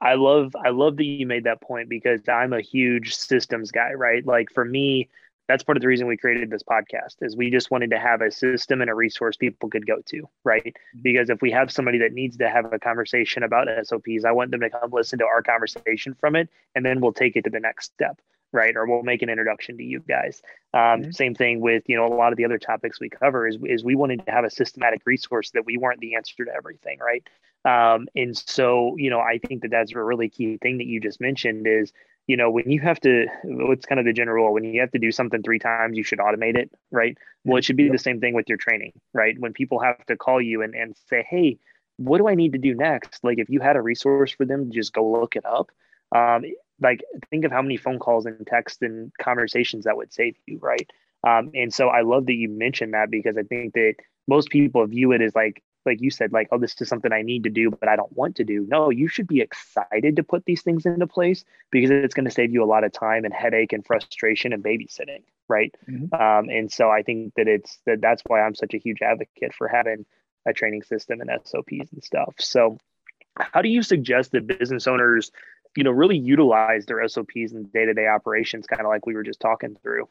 I 0.00 0.14
love 0.14 0.54
I 0.54 0.68
love 0.70 0.98
that 0.98 1.04
you 1.04 1.26
made 1.26 1.44
that 1.44 1.62
point 1.62 1.88
because 1.88 2.28
I'm 2.28 2.52
a 2.52 2.60
huge 2.60 3.16
systems 3.16 3.70
guy, 3.70 3.92
right? 3.92 4.24
Like 4.26 4.50
for 4.52 4.64
me, 4.64 5.08
that's 5.48 5.62
part 5.62 5.76
of 5.76 5.80
the 5.80 5.86
reason 5.86 6.06
we 6.06 6.16
created 6.16 6.50
this 6.50 6.62
podcast 6.62 7.16
is 7.20 7.36
we 7.36 7.50
just 7.50 7.70
wanted 7.70 7.90
to 7.90 7.98
have 7.98 8.20
a 8.20 8.30
system 8.30 8.80
and 8.80 8.90
a 8.90 8.94
resource 8.94 9.36
people 9.36 9.68
could 9.68 9.86
go 9.86 9.96
to 10.06 10.28
right 10.44 10.64
mm-hmm. 10.64 11.02
because 11.02 11.30
if 11.30 11.40
we 11.42 11.50
have 11.50 11.70
somebody 11.70 11.98
that 11.98 12.12
needs 12.12 12.36
to 12.36 12.48
have 12.48 12.72
a 12.72 12.78
conversation 12.78 13.42
about 13.42 13.68
sops 13.86 14.24
i 14.24 14.32
want 14.32 14.50
them 14.50 14.60
to 14.60 14.70
come 14.70 14.90
listen 14.92 15.18
to 15.18 15.24
our 15.24 15.42
conversation 15.42 16.14
from 16.14 16.36
it 16.36 16.48
and 16.74 16.84
then 16.84 17.00
we'll 17.00 17.12
take 17.12 17.36
it 17.36 17.44
to 17.44 17.50
the 17.50 17.60
next 17.60 17.92
step 17.92 18.20
right 18.52 18.76
or 18.76 18.86
we'll 18.86 19.02
make 19.02 19.22
an 19.22 19.28
introduction 19.28 19.76
to 19.76 19.82
you 19.82 20.00
guys 20.00 20.42
um, 20.74 20.80
mm-hmm. 20.80 21.10
same 21.10 21.34
thing 21.34 21.60
with 21.60 21.82
you 21.86 21.96
know 21.96 22.06
a 22.06 22.14
lot 22.14 22.32
of 22.32 22.36
the 22.36 22.44
other 22.44 22.58
topics 22.58 23.00
we 23.00 23.08
cover 23.08 23.46
is, 23.46 23.58
is 23.64 23.84
we 23.84 23.94
wanted 23.94 24.24
to 24.24 24.30
have 24.30 24.44
a 24.44 24.50
systematic 24.50 25.02
resource 25.04 25.50
that 25.50 25.66
we 25.66 25.76
weren't 25.76 26.00
the 26.00 26.14
answer 26.14 26.44
to 26.44 26.52
everything 26.54 26.98
right 26.98 27.26
um, 27.64 28.06
and 28.14 28.36
so 28.36 28.94
you 28.96 29.10
know 29.10 29.20
i 29.20 29.38
think 29.38 29.62
that 29.62 29.70
that's 29.70 29.92
a 29.92 30.02
really 30.02 30.28
key 30.28 30.58
thing 30.58 30.78
that 30.78 30.86
you 30.86 31.00
just 31.00 31.20
mentioned 31.20 31.66
is 31.66 31.92
you 32.26 32.36
know, 32.36 32.50
when 32.50 32.70
you 32.70 32.80
have 32.80 32.98
to, 33.00 33.26
what's 33.44 33.86
kind 33.86 34.00
of 34.00 34.04
the 34.04 34.12
general 34.12 34.44
rule, 34.44 34.54
when 34.54 34.64
you 34.64 34.80
have 34.80 34.90
to 34.92 34.98
do 34.98 35.12
something 35.12 35.42
three 35.42 35.58
times, 35.58 35.96
you 35.96 36.02
should 36.02 36.18
automate 36.18 36.56
it, 36.56 36.70
right? 36.90 37.16
Well, 37.44 37.58
it 37.58 37.64
should 37.64 37.76
be 37.76 37.88
the 37.88 37.98
same 37.98 38.20
thing 38.20 38.34
with 38.34 38.48
your 38.48 38.58
training, 38.58 38.92
right? 39.14 39.36
When 39.38 39.52
people 39.52 39.78
have 39.80 40.04
to 40.06 40.16
call 40.16 40.40
you 40.40 40.62
and, 40.62 40.74
and 40.74 40.96
say, 41.08 41.24
hey, 41.28 41.58
what 41.98 42.18
do 42.18 42.28
I 42.28 42.34
need 42.34 42.52
to 42.52 42.58
do 42.58 42.74
next? 42.74 43.22
Like, 43.22 43.38
if 43.38 43.48
you 43.48 43.60
had 43.60 43.76
a 43.76 43.82
resource 43.82 44.32
for 44.32 44.44
them 44.44 44.70
to 44.70 44.74
just 44.74 44.92
go 44.92 45.08
look 45.08 45.36
it 45.36 45.44
up, 45.46 45.70
um, 46.14 46.44
like, 46.80 47.02
think 47.30 47.44
of 47.44 47.52
how 47.52 47.62
many 47.62 47.76
phone 47.76 47.98
calls 47.98 48.26
and 48.26 48.46
texts 48.46 48.82
and 48.82 49.12
conversations 49.20 49.84
that 49.84 49.96
would 49.96 50.12
save 50.12 50.36
you, 50.46 50.58
right? 50.60 50.90
Um, 51.26 51.52
and 51.54 51.72
so 51.72 51.88
I 51.88 52.02
love 52.02 52.26
that 52.26 52.34
you 52.34 52.48
mentioned 52.48 52.94
that 52.94 53.10
because 53.10 53.36
I 53.38 53.42
think 53.42 53.74
that 53.74 53.94
most 54.28 54.50
people 54.50 54.84
view 54.86 55.12
it 55.12 55.22
as 55.22 55.34
like 55.34 55.62
like 55.86 56.00
you 56.00 56.10
said, 56.10 56.32
like, 56.32 56.48
oh, 56.52 56.58
this 56.58 56.80
is 56.80 56.88
something 56.88 57.12
I 57.12 57.22
need 57.22 57.44
to 57.44 57.50
do, 57.50 57.70
but 57.70 57.88
I 57.88 57.96
don't 57.96 58.14
want 58.16 58.36
to 58.36 58.44
do. 58.44 58.66
No, 58.68 58.90
you 58.90 59.08
should 59.08 59.26
be 59.26 59.40
excited 59.40 60.16
to 60.16 60.22
put 60.22 60.44
these 60.44 60.62
things 60.62 60.84
into 60.84 61.06
place 61.06 61.44
because 61.70 61.90
it's 61.90 62.14
going 62.14 62.26
to 62.26 62.30
save 62.30 62.52
you 62.52 62.62
a 62.62 62.66
lot 62.66 62.84
of 62.84 62.92
time 62.92 63.24
and 63.24 63.32
headache 63.32 63.72
and 63.72 63.86
frustration 63.86 64.52
and 64.52 64.62
babysitting, 64.62 65.22
right? 65.48 65.74
Mm-hmm. 65.88 66.14
Um, 66.14 66.48
and 66.50 66.70
so 66.70 66.90
I 66.90 67.02
think 67.02 67.34
that 67.36 67.48
it's 67.48 67.78
that 67.86 68.00
that's 68.00 68.22
why 68.26 68.42
I'm 68.42 68.54
such 68.54 68.74
a 68.74 68.78
huge 68.78 69.02
advocate 69.02 69.54
for 69.54 69.68
having 69.68 70.04
a 70.46 70.52
training 70.52 70.82
system 70.82 71.20
and 71.20 71.30
SOPs 71.44 71.92
and 71.92 72.02
stuff. 72.02 72.34
So, 72.38 72.78
how 73.38 73.62
do 73.62 73.68
you 73.68 73.82
suggest 73.82 74.32
that 74.32 74.46
business 74.46 74.86
owners, 74.86 75.30
you 75.76 75.84
know, 75.84 75.90
really 75.90 76.16
utilize 76.16 76.86
their 76.86 77.06
SOPs 77.06 77.52
and 77.52 77.70
day 77.72 77.84
to 77.84 77.94
day 77.94 78.06
operations, 78.06 78.66
kind 78.66 78.82
of 78.82 78.88
like 78.88 79.06
we 79.06 79.14
were 79.14 79.22
just 79.22 79.40
talking 79.40 79.76
through? 79.82 80.08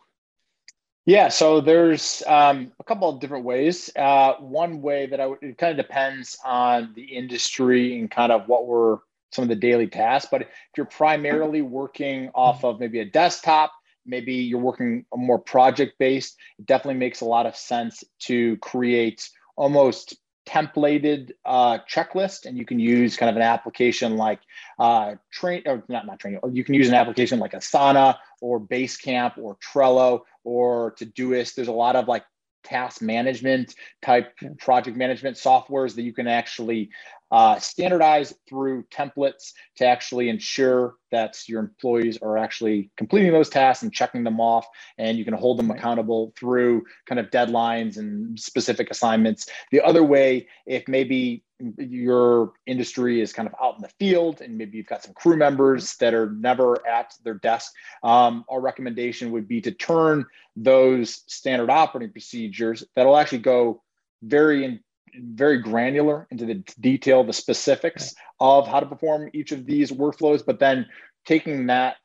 Yeah, 1.05 1.29
so 1.29 1.61
there's 1.61 2.23
um, 2.25 2.71
a 2.79 2.83
couple 2.83 3.07
of 3.07 3.19
different 3.19 3.45
ways. 3.45 3.91
Uh, 3.95 4.33
one 4.39 4.81
way 4.81 5.05
that 5.05 5.19
I 5.19 5.27
would, 5.27 5.37
it 5.43 5.57
kind 5.59 5.79
of 5.79 5.85
depends 5.85 6.35
on 6.43 6.93
the 6.95 7.03
industry 7.03 7.99
and 7.99 8.09
kind 8.09 8.31
of 8.31 8.47
what 8.47 8.65
were 8.65 9.01
some 9.31 9.43
of 9.43 9.49
the 9.49 9.55
daily 9.55 9.85
tasks. 9.85 10.27
But 10.31 10.41
if 10.43 10.47
you're 10.75 10.87
primarily 10.87 11.61
working 11.61 12.31
off 12.33 12.63
of 12.63 12.79
maybe 12.79 13.01
a 13.01 13.05
desktop, 13.05 13.71
maybe 14.03 14.33
you're 14.33 14.59
working 14.59 15.05
more 15.13 15.37
project 15.37 15.93
based, 15.99 16.37
it 16.57 16.65
definitely 16.65 16.99
makes 16.99 17.21
a 17.21 17.25
lot 17.25 17.45
of 17.45 17.55
sense 17.55 18.03
to 18.21 18.57
create 18.57 19.29
almost 19.57 20.15
templated 20.45 21.31
uh, 21.45 21.79
checklist 21.89 22.45
and 22.45 22.57
you 22.57 22.65
can 22.65 22.79
use 22.79 23.17
kind 23.17 23.29
of 23.29 23.35
an 23.35 23.41
application 23.41 24.15
like 24.15 24.39
uh, 24.79 25.15
train 25.31 25.63
or 25.65 25.83
not 25.89 26.05
not 26.05 26.19
training 26.19 26.39
you 26.51 26.63
can 26.63 26.75
use 26.75 26.87
an 26.87 26.93
application 26.93 27.39
like 27.39 27.53
asana 27.53 28.17
or 28.41 28.59
basecamp 28.59 29.37
or 29.37 29.57
trello 29.57 30.21
or 30.43 30.93
todoist. 30.93 31.55
There's 31.55 31.67
a 31.67 31.73
lot 31.73 31.95
of 31.95 32.07
like 32.07 32.23
task 32.65 33.01
management 33.01 33.75
type 34.01 34.33
project 34.59 34.97
management 34.97 35.37
softwares 35.37 35.95
that 35.95 36.01
you 36.01 36.13
can 36.13 36.27
actually 36.27 36.89
uh, 37.31 37.57
standardize 37.59 38.33
through 38.47 38.83
templates 38.93 39.51
to 39.77 39.85
actually 39.85 40.29
ensure 40.29 40.95
that 41.11 41.37
your 41.47 41.59
employees 41.59 42.19
are 42.21 42.37
actually 42.37 42.91
completing 42.97 43.31
those 43.31 43.49
tasks 43.49 43.83
and 43.83 43.91
checking 43.91 44.23
them 44.23 44.39
off. 44.39 44.67
And 44.97 45.17
you 45.17 45.25
can 45.25 45.33
hold 45.33 45.57
them 45.57 45.71
accountable 45.71 46.33
through 46.37 46.83
kind 47.07 47.19
of 47.19 47.31
deadlines 47.31 47.97
and 47.97 48.39
specific 48.39 48.91
assignments. 48.91 49.47
The 49.71 49.81
other 49.81 50.03
way 50.03 50.47
if 50.67 50.87
maybe 50.87 51.43
your 51.77 52.51
industry 52.65 53.21
is 53.21 53.31
kind 53.31 53.47
of 53.47 53.55
out 53.61 53.75
in 53.75 53.81
the 53.81 53.89
field 53.99 54.41
and 54.41 54.57
maybe 54.57 54.77
you've 54.77 54.87
got 54.87 55.03
some 55.03 55.13
crew 55.13 55.37
members 55.37 55.95
that 55.97 56.13
are 56.13 56.31
never 56.31 56.85
at 56.87 57.13
their 57.23 57.35
desk 57.35 57.71
um, 58.03 58.43
our 58.49 58.59
recommendation 58.59 59.31
would 59.31 59.47
be 59.47 59.61
to 59.61 59.71
turn 59.71 60.25
those 60.55 61.23
standard 61.27 61.69
operating 61.69 62.11
procedures 62.11 62.83
that'll 62.95 63.15
actually 63.15 63.37
go 63.37 63.81
very 64.21 64.65
in, 64.65 64.79
very 65.13 65.59
granular 65.59 66.27
into 66.29 66.45
the 66.45 66.61
detail 66.81 67.23
the 67.23 67.31
specifics 67.31 68.13
of 68.39 68.67
how 68.67 68.81
to 68.81 68.85
perform 68.85 69.29
each 69.33 69.53
of 69.53 69.65
these 69.65 69.91
workflows 69.91 70.45
but 70.45 70.59
then 70.59 70.85
taking 71.25 71.67
that 71.67 71.95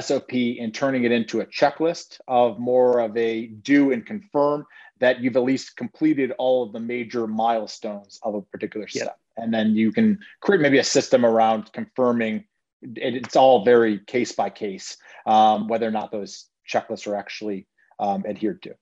SOP 0.00 0.32
and 0.32 0.74
turning 0.74 1.04
it 1.04 1.12
into 1.12 1.40
a 1.40 1.46
checklist 1.46 2.20
of 2.28 2.58
more 2.58 3.00
of 3.00 3.16
a 3.16 3.46
do 3.46 3.92
and 3.92 4.04
confirm 4.04 4.66
that 5.00 5.20
you've 5.20 5.36
at 5.36 5.42
least 5.42 5.76
completed 5.76 6.32
all 6.38 6.62
of 6.62 6.72
the 6.72 6.80
major 6.80 7.26
milestones 7.26 8.20
of 8.22 8.34
a 8.34 8.42
particular 8.42 8.86
step. 8.88 9.18
Yeah. 9.36 9.44
And 9.44 9.52
then 9.52 9.74
you 9.74 9.92
can 9.92 10.18
create 10.40 10.60
maybe 10.60 10.78
a 10.78 10.84
system 10.84 11.24
around 11.24 11.72
confirming 11.72 12.44
it's 12.82 13.36
all 13.36 13.64
very 13.64 13.98
case 13.98 14.32
by 14.32 14.50
case, 14.50 14.96
um, 15.26 15.68
whether 15.68 15.86
or 15.86 15.90
not 15.90 16.10
those 16.10 16.46
checklists 16.68 17.06
are 17.06 17.16
actually 17.16 17.66
um, 17.98 18.24
adhered 18.26 18.62
to. 18.62 18.74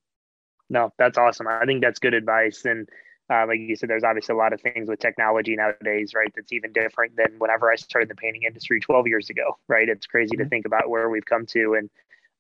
No, 0.68 0.92
that's 0.98 1.18
awesome. 1.18 1.46
I 1.48 1.64
think 1.66 1.82
that's 1.82 1.98
good 1.98 2.14
advice. 2.14 2.64
And 2.64 2.88
uh, 3.30 3.46
like 3.46 3.60
you 3.60 3.76
said, 3.76 3.88
there's 3.88 4.04
obviously 4.04 4.34
a 4.34 4.38
lot 4.38 4.52
of 4.52 4.60
things 4.60 4.88
with 4.88 4.98
technology 4.98 5.54
nowadays, 5.54 6.14
right? 6.14 6.32
That's 6.34 6.52
even 6.52 6.72
different 6.72 7.16
than 7.16 7.38
whenever 7.38 7.70
I 7.70 7.76
started 7.76 8.10
the 8.10 8.16
painting 8.16 8.42
industry 8.42 8.80
12 8.80 9.06
years 9.06 9.30
ago, 9.30 9.58
right? 9.68 9.88
It's 9.88 10.06
crazy 10.06 10.36
mm-hmm. 10.36 10.44
to 10.44 10.48
think 10.48 10.66
about 10.66 10.90
where 10.90 11.08
we've 11.08 11.24
come 11.24 11.46
to. 11.46 11.74
And 11.74 11.90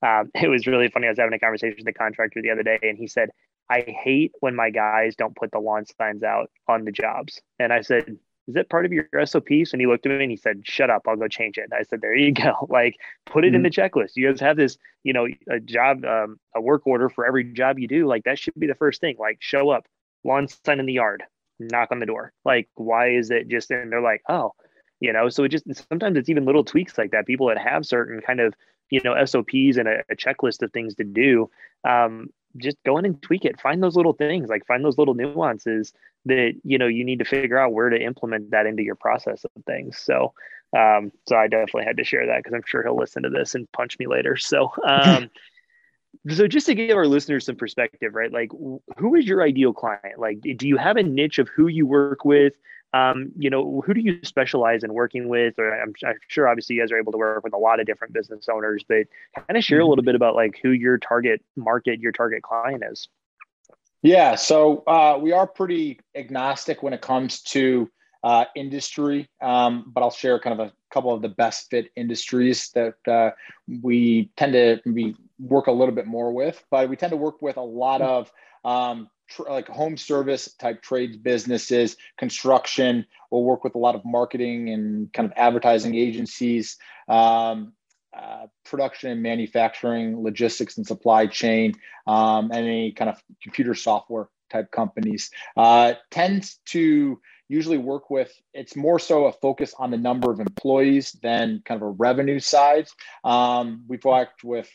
um, 0.02 0.30
it 0.42 0.48
was 0.48 0.66
really 0.66 0.88
funny. 0.88 1.06
I 1.06 1.10
was 1.10 1.18
having 1.18 1.34
a 1.34 1.38
conversation 1.38 1.76
with 1.78 1.86
the 1.86 1.92
contractor 1.92 2.42
the 2.42 2.50
other 2.50 2.64
day, 2.64 2.78
and 2.82 2.98
he 2.98 3.06
said, 3.06 3.30
I 3.70 3.82
hate 3.82 4.32
when 4.40 4.56
my 4.56 4.70
guys 4.70 5.14
don't 5.14 5.36
put 5.36 5.52
the 5.52 5.60
lawn 5.60 5.84
signs 5.98 6.24
out 6.24 6.50
on 6.66 6.84
the 6.84 6.90
jobs. 6.90 7.40
And 7.60 7.72
I 7.72 7.82
said, 7.82 8.18
is 8.48 8.54
that 8.54 8.68
part 8.68 8.84
of 8.84 8.92
your 8.92 9.06
SOPs? 9.24 9.72
And 9.72 9.80
he 9.80 9.86
looked 9.86 10.06
at 10.06 10.10
me 10.10 10.24
and 10.24 10.30
he 10.30 10.36
said, 10.36 10.66
shut 10.66 10.90
up, 10.90 11.02
I'll 11.06 11.14
go 11.14 11.28
change 11.28 11.56
it. 11.56 11.68
And 11.70 11.74
I 11.74 11.84
said, 11.84 12.00
there 12.00 12.16
you 12.16 12.32
go. 12.34 12.66
Like 12.68 12.96
put 13.26 13.44
it 13.44 13.48
mm-hmm. 13.48 13.56
in 13.56 13.62
the 13.62 13.70
checklist. 13.70 14.16
You 14.16 14.28
guys 14.28 14.40
have 14.40 14.56
this, 14.56 14.76
you 15.04 15.12
know, 15.12 15.28
a 15.48 15.60
job, 15.60 16.04
um, 16.04 16.40
a 16.54 16.60
work 16.60 16.84
order 16.84 17.08
for 17.08 17.24
every 17.24 17.44
job 17.44 17.78
you 17.78 17.86
do. 17.86 18.08
Like 18.08 18.24
that 18.24 18.40
should 18.40 18.54
be 18.58 18.66
the 18.66 18.74
first 18.74 19.00
thing. 19.00 19.14
Like 19.20 19.38
show 19.40 19.70
up, 19.70 19.86
lawn 20.24 20.48
sign 20.48 20.80
in 20.80 20.86
the 20.86 20.94
yard, 20.94 21.22
knock 21.58 21.88
on 21.90 22.00
the 22.00 22.06
door. 22.06 22.32
Like, 22.44 22.68
why 22.74 23.10
is 23.10 23.30
it 23.30 23.48
just, 23.48 23.70
and 23.70 23.90
they're 23.90 24.00
like, 24.00 24.22
oh, 24.28 24.52
you 25.00 25.12
know, 25.12 25.28
so 25.28 25.44
it 25.44 25.48
just, 25.50 25.64
sometimes 25.90 26.16
it's 26.16 26.28
even 26.28 26.44
little 26.44 26.64
tweaks 26.64 26.98
like 26.98 27.12
that. 27.12 27.26
People 27.26 27.48
that 27.48 27.58
have 27.58 27.86
certain 27.86 28.20
kind 28.20 28.40
of, 28.40 28.54
you 28.90 29.00
know, 29.04 29.24
SOPs 29.24 29.76
and 29.76 29.88
a, 29.88 30.02
a 30.10 30.16
checklist 30.16 30.62
of 30.62 30.72
things 30.72 30.94
to 30.96 31.04
do, 31.04 31.50
um, 31.84 32.28
just 32.56 32.76
go 32.84 32.98
in 32.98 33.04
and 33.04 33.22
tweak 33.22 33.44
it. 33.44 33.60
Find 33.60 33.82
those 33.82 33.96
little 33.96 34.12
things, 34.12 34.48
like 34.48 34.66
find 34.66 34.84
those 34.84 34.98
little 34.98 35.14
nuances 35.14 35.92
that 36.26 36.52
you 36.64 36.78
know 36.78 36.86
you 36.86 37.04
need 37.04 37.20
to 37.20 37.24
figure 37.24 37.58
out 37.58 37.72
where 37.72 37.88
to 37.88 38.00
implement 38.00 38.50
that 38.50 38.66
into 38.66 38.82
your 38.82 38.96
process 38.96 39.44
of 39.44 39.64
things. 39.64 39.98
So, 39.98 40.34
um, 40.76 41.12
so 41.28 41.36
I 41.36 41.46
definitely 41.46 41.84
had 41.84 41.96
to 41.98 42.04
share 42.04 42.26
that 42.26 42.38
because 42.38 42.54
I'm 42.54 42.64
sure 42.66 42.82
he'll 42.82 42.96
listen 42.96 43.22
to 43.22 43.30
this 43.30 43.54
and 43.54 43.70
punch 43.72 43.98
me 43.98 44.06
later. 44.06 44.36
So, 44.36 44.72
um, 44.86 45.30
so 46.28 46.46
just 46.46 46.66
to 46.66 46.74
give 46.74 46.96
our 46.96 47.06
listeners 47.06 47.46
some 47.46 47.56
perspective, 47.56 48.14
right? 48.14 48.32
Like, 48.32 48.50
who 48.96 49.14
is 49.14 49.26
your 49.26 49.42
ideal 49.42 49.72
client? 49.72 50.18
Like, 50.18 50.40
do 50.56 50.68
you 50.68 50.76
have 50.76 50.96
a 50.96 51.02
niche 51.02 51.38
of 51.38 51.48
who 51.48 51.68
you 51.68 51.86
work 51.86 52.24
with? 52.24 52.54
um, 52.92 53.30
you 53.38 53.50
know, 53.50 53.82
who 53.86 53.94
do 53.94 54.00
you 54.00 54.18
specialize 54.24 54.82
in 54.82 54.92
working 54.92 55.28
with? 55.28 55.54
Or 55.58 55.80
I'm, 55.80 55.92
I'm, 56.04 56.16
sure 56.28 56.48
obviously 56.48 56.76
you 56.76 56.82
guys 56.82 56.90
are 56.90 56.98
able 56.98 57.12
to 57.12 57.18
work 57.18 57.44
with 57.44 57.52
a 57.52 57.58
lot 57.58 57.78
of 57.78 57.86
different 57.86 58.12
business 58.12 58.48
owners, 58.52 58.84
but 58.88 59.06
kind 59.36 59.56
of 59.56 59.62
share 59.62 59.78
a 59.78 59.82
mm-hmm. 59.82 59.90
little 59.90 60.04
bit 60.04 60.14
about 60.14 60.34
like 60.34 60.58
who 60.62 60.70
your 60.70 60.98
target 60.98 61.42
market, 61.56 62.00
your 62.00 62.12
target 62.12 62.42
client 62.42 62.82
is. 62.90 63.08
Yeah, 64.02 64.34
so 64.34 64.82
uh, 64.86 65.18
we 65.20 65.32
are 65.32 65.46
pretty 65.46 66.00
agnostic 66.16 66.82
when 66.82 66.92
it 66.92 67.02
comes 67.02 67.42
to 67.42 67.88
uh, 68.24 68.46
industry, 68.56 69.28
um, 69.42 69.84
but 69.94 70.02
I'll 70.02 70.10
share 70.10 70.38
kind 70.40 70.58
of 70.58 70.66
a 70.68 70.72
couple 70.90 71.12
of 71.12 71.22
the 71.22 71.28
best 71.28 71.70
fit 71.70 71.90
industries 71.96 72.70
that 72.70 72.94
uh, 73.06 73.30
we 73.82 74.30
tend 74.36 74.54
to 74.54 74.80
maybe 74.84 75.16
work 75.40 75.66
a 75.66 75.72
little 75.72 75.94
bit 75.94 76.06
more 76.06 76.32
with. 76.32 76.62
But 76.70 76.88
we 76.88 76.96
tend 76.96 77.10
to 77.10 77.16
work 77.16 77.42
with 77.42 77.56
a 77.56 77.62
lot 77.62 78.00
mm-hmm. 78.00 78.10
of 78.10 78.32
um, 78.64 79.10
tr- 79.28 79.48
like 79.48 79.68
home 79.68 79.96
service 79.96 80.52
type 80.54 80.82
trades 80.82 81.16
businesses, 81.16 81.96
construction. 82.18 83.06
We'll 83.30 83.44
work 83.44 83.64
with 83.64 83.74
a 83.74 83.78
lot 83.78 83.94
of 83.94 84.04
marketing 84.04 84.70
and 84.70 85.12
kind 85.12 85.26
of 85.26 85.32
advertising 85.36 85.94
agencies, 85.94 86.78
um, 87.08 87.72
uh, 88.16 88.46
production 88.64 89.10
and 89.10 89.22
manufacturing, 89.22 90.22
logistics 90.22 90.76
and 90.76 90.86
supply 90.86 91.26
chain, 91.26 91.74
um, 92.06 92.50
and 92.52 92.66
any 92.66 92.92
kind 92.92 93.08
of 93.08 93.22
computer 93.42 93.74
software 93.74 94.28
type 94.50 94.70
companies. 94.70 95.30
Uh, 95.56 95.94
tends 96.10 96.58
to 96.66 97.20
usually 97.48 97.78
work 97.78 98.10
with 98.10 98.32
it's 98.54 98.76
more 98.76 98.98
so 98.98 99.26
a 99.26 99.32
focus 99.32 99.74
on 99.76 99.90
the 99.90 99.96
number 99.96 100.30
of 100.30 100.38
employees 100.38 101.12
than 101.20 101.60
kind 101.64 101.82
of 101.82 101.88
a 101.88 101.90
revenue 101.90 102.38
side 102.38 102.86
um, 103.24 103.84
we've 103.88 104.04
worked 104.04 104.44
with 104.44 104.70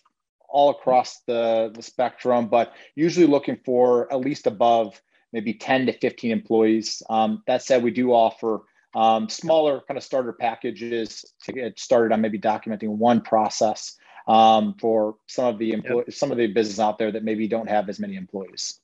all 0.49 0.69
across 0.69 1.21
the, 1.27 1.71
the 1.73 1.81
spectrum, 1.81 2.47
but 2.47 2.73
usually 2.95 3.27
looking 3.27 3.58
for 3.65 4.12
at 4.12 4.19
least 4.19 4.47
above 4.47 5.01
maybe 5.34 5.53
10 5.53 5.88
to 5.88 5.93
15 5.93 6.31
employees. 6.31 7.03
Um, 7.10 7.43
that 7.47 7.62
said, 7.62 7.84
we 7.84 7.91
do 7.91 8.12
offer 8.12 8.62
um, 8.95 9.27
smaller 9.27 9.81
kind 9.88 9.97
of 9.97 10.03
starter 10.03 10.34
packages 10.34 11.25
to 11.43 11.51
get 11.51 11.77
started 11.77 12.13
on 12.13 12.21
maybe 12.21 12.39
documenting 12.39 12.89
one 12.89 13.21
process 13.21 13.97
um, 14.27 14.75
for 14.79 15.15
some 15.27 15.45
of 15.45 15.60
the 15.60 15.71
employees, 15.71 16.05
yep. 16.08 16.15
some 16.15 16.31
of 16.31 16.38
the 16.38 16.47
business 16.47 16.79
out 16.79 16.97
there 16.97 17.12
that 17.12 17.23
maybe 17.23 17.47
don't 17.47 17.69
have 17.69 17.89
as 17.89 17.99
many 17.99 18.15
employees. 18.15 18.79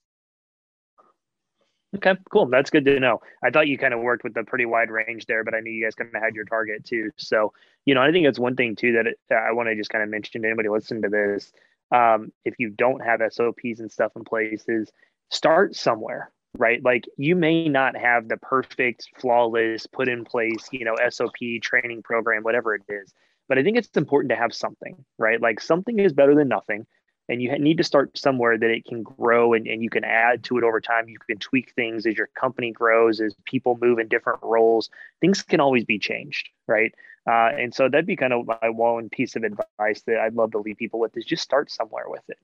Okay, 1.95 2.13
cool. 2.31 2.45
That's 2.45 2.69
good 2.69 2.85
to 2.85 2.99
know. 2.99 3.21
I 3.43 3.49
thought 3.49 3.67
you 3.67 3.77
kind 3.77 3.93
of 3.93 3.99
worked 3.99 4.23
with 4.23 4.37
a 4.37 4.43
pretty 4.45 4.65
wide 4.65 4.89
range 4.89 5.25
there, 5.25 5.43
but 5.43 5.53
I 5.53 5.59
knew 5.59 5.71
you 5.71 5.83
guys 5.83 5.95
kind 5.95 6.09
of 6.15 6.21
had 6.21 6.35
your 6.35 6.45
target 6.45 6.85
too. 6.85 7.11
So, 7.17 7.53
you 7.85 7.93
know, 7.93 8.01
I 8.01 8.11
think 8.11 8.25
that's 8.25 8.39
one 8.39 8.55
thing 8.55 8.77
too 8.77 8.93
that 8.93 9.35
I 9.35 9.51
want 9.51 9.67
to 9.67 9.75
just 9.75 9.89
kind 9.89 10.03
of 10.03 10.09
mention 10.09 10.41
to 10.41 10.47
anybody 10.47 10.69
listening 10.69 11.01
to 11.01 11.09
this. 11.09 11.51
Um, 11.91 12.31
if 12.45 12.55
you 12.59 12.69
don't 12.69 13.01
have 13.01 13.19
SOPs 13.29 13.79
and 13.79 13.91
stuff 13.91 14.13
in 14.15 14.23
place, 14.23 14.63
is 14.69 14.89
start 15.31 15.75
somewhere, 15.75 16.31
right? 16.57 16.81
Like 16.81 17.03
you 17.17 17.35
may 17.35 17.67
not 17.67 17.97
have 17.97 18.29
the 18.29 18.37
perfect, 18.37 19.09
flawless, 19.19 19.85
put 19.85 20.07
in 20.07 20.23
place, 20.23 20.69
you 20.71 20.85
know, 20.85 20.95
SOP 21.09 21.35
training 21.61 22.03
program, 22.03 22.43
whatever 22.43 22.73
it 22.73 22.83
is. 22.87 23.13
But 23.49 23.57
I 23.57 23.63
think 23.63 23.75
it's 23.75 23.89
important 23.97 24.29
to 24.29 24.37
have 24.37 24.53
something, 24.53 25.03
right? 25.17 25.41
Like 25.41 25.59
something 25.59 25.99
is 25.99 26.13
better 26.13 26.35
than 26.35 26.47
nothing 26.47 26.85
and 27.29 27.41
you 27.41 27.57
need 27.59 27.77
to 27.77 27.83
start 27.83 28.17
somewhere 28.17 28.57
that 28.57 28.69
it 28.69 28.85
can 28.85 29.03
grow 29.03 29.53
and, 29.53 29.67
and 29.67 29.81
you 29.81 29.89
can 29.89 30.03
add 30.03 30.43
to 30.45 30.57
it 30.57 30.63
over 30.63 30.81
time. 30.81 31.07
You 31.07 31.19
can 31.19 31.37
tweak 31.37 31.73
things 31.73 32.05
as 32.05 32.17
your 32.17 32.27
company 32.27 32.71
grows 32.71 33.21
as 33.21 33.33
people 33.45 33.77
move 33.81 33.99
in 33.99 34.07
different 34.07 34.39
roles. 34.41 34.89
Things 35.21 35.41
can 35.41 35.59
always 35.59 35.85
be 35.85 35.99
changed 35.99 36.49
right? 36.71 36.93
Uh, 37.27 37.51
and 37.55 37.73
so 37.73 37.87
that'd 37.87 38.07
be 38.07 38.15
kind 38.15 38.33
of 38.33 38.47
my 38.47 38.69
one 38.69 39.09
piece 39.09 39.35
of 39.35 39.43
advice 39.43 40.01
that 40.07 40.19
i'd 40.21 40.33
love 40.33 40.51
to 40.53 40.57
leave 40.57 40.77
people 40.77 40.99
with 40.99 41.15
is 41.15 41.23
just 41.23 41.43
start 41.43 41.69
somewhere 41.69 42.05
with 42.07 42.23
it. 42.29 42.39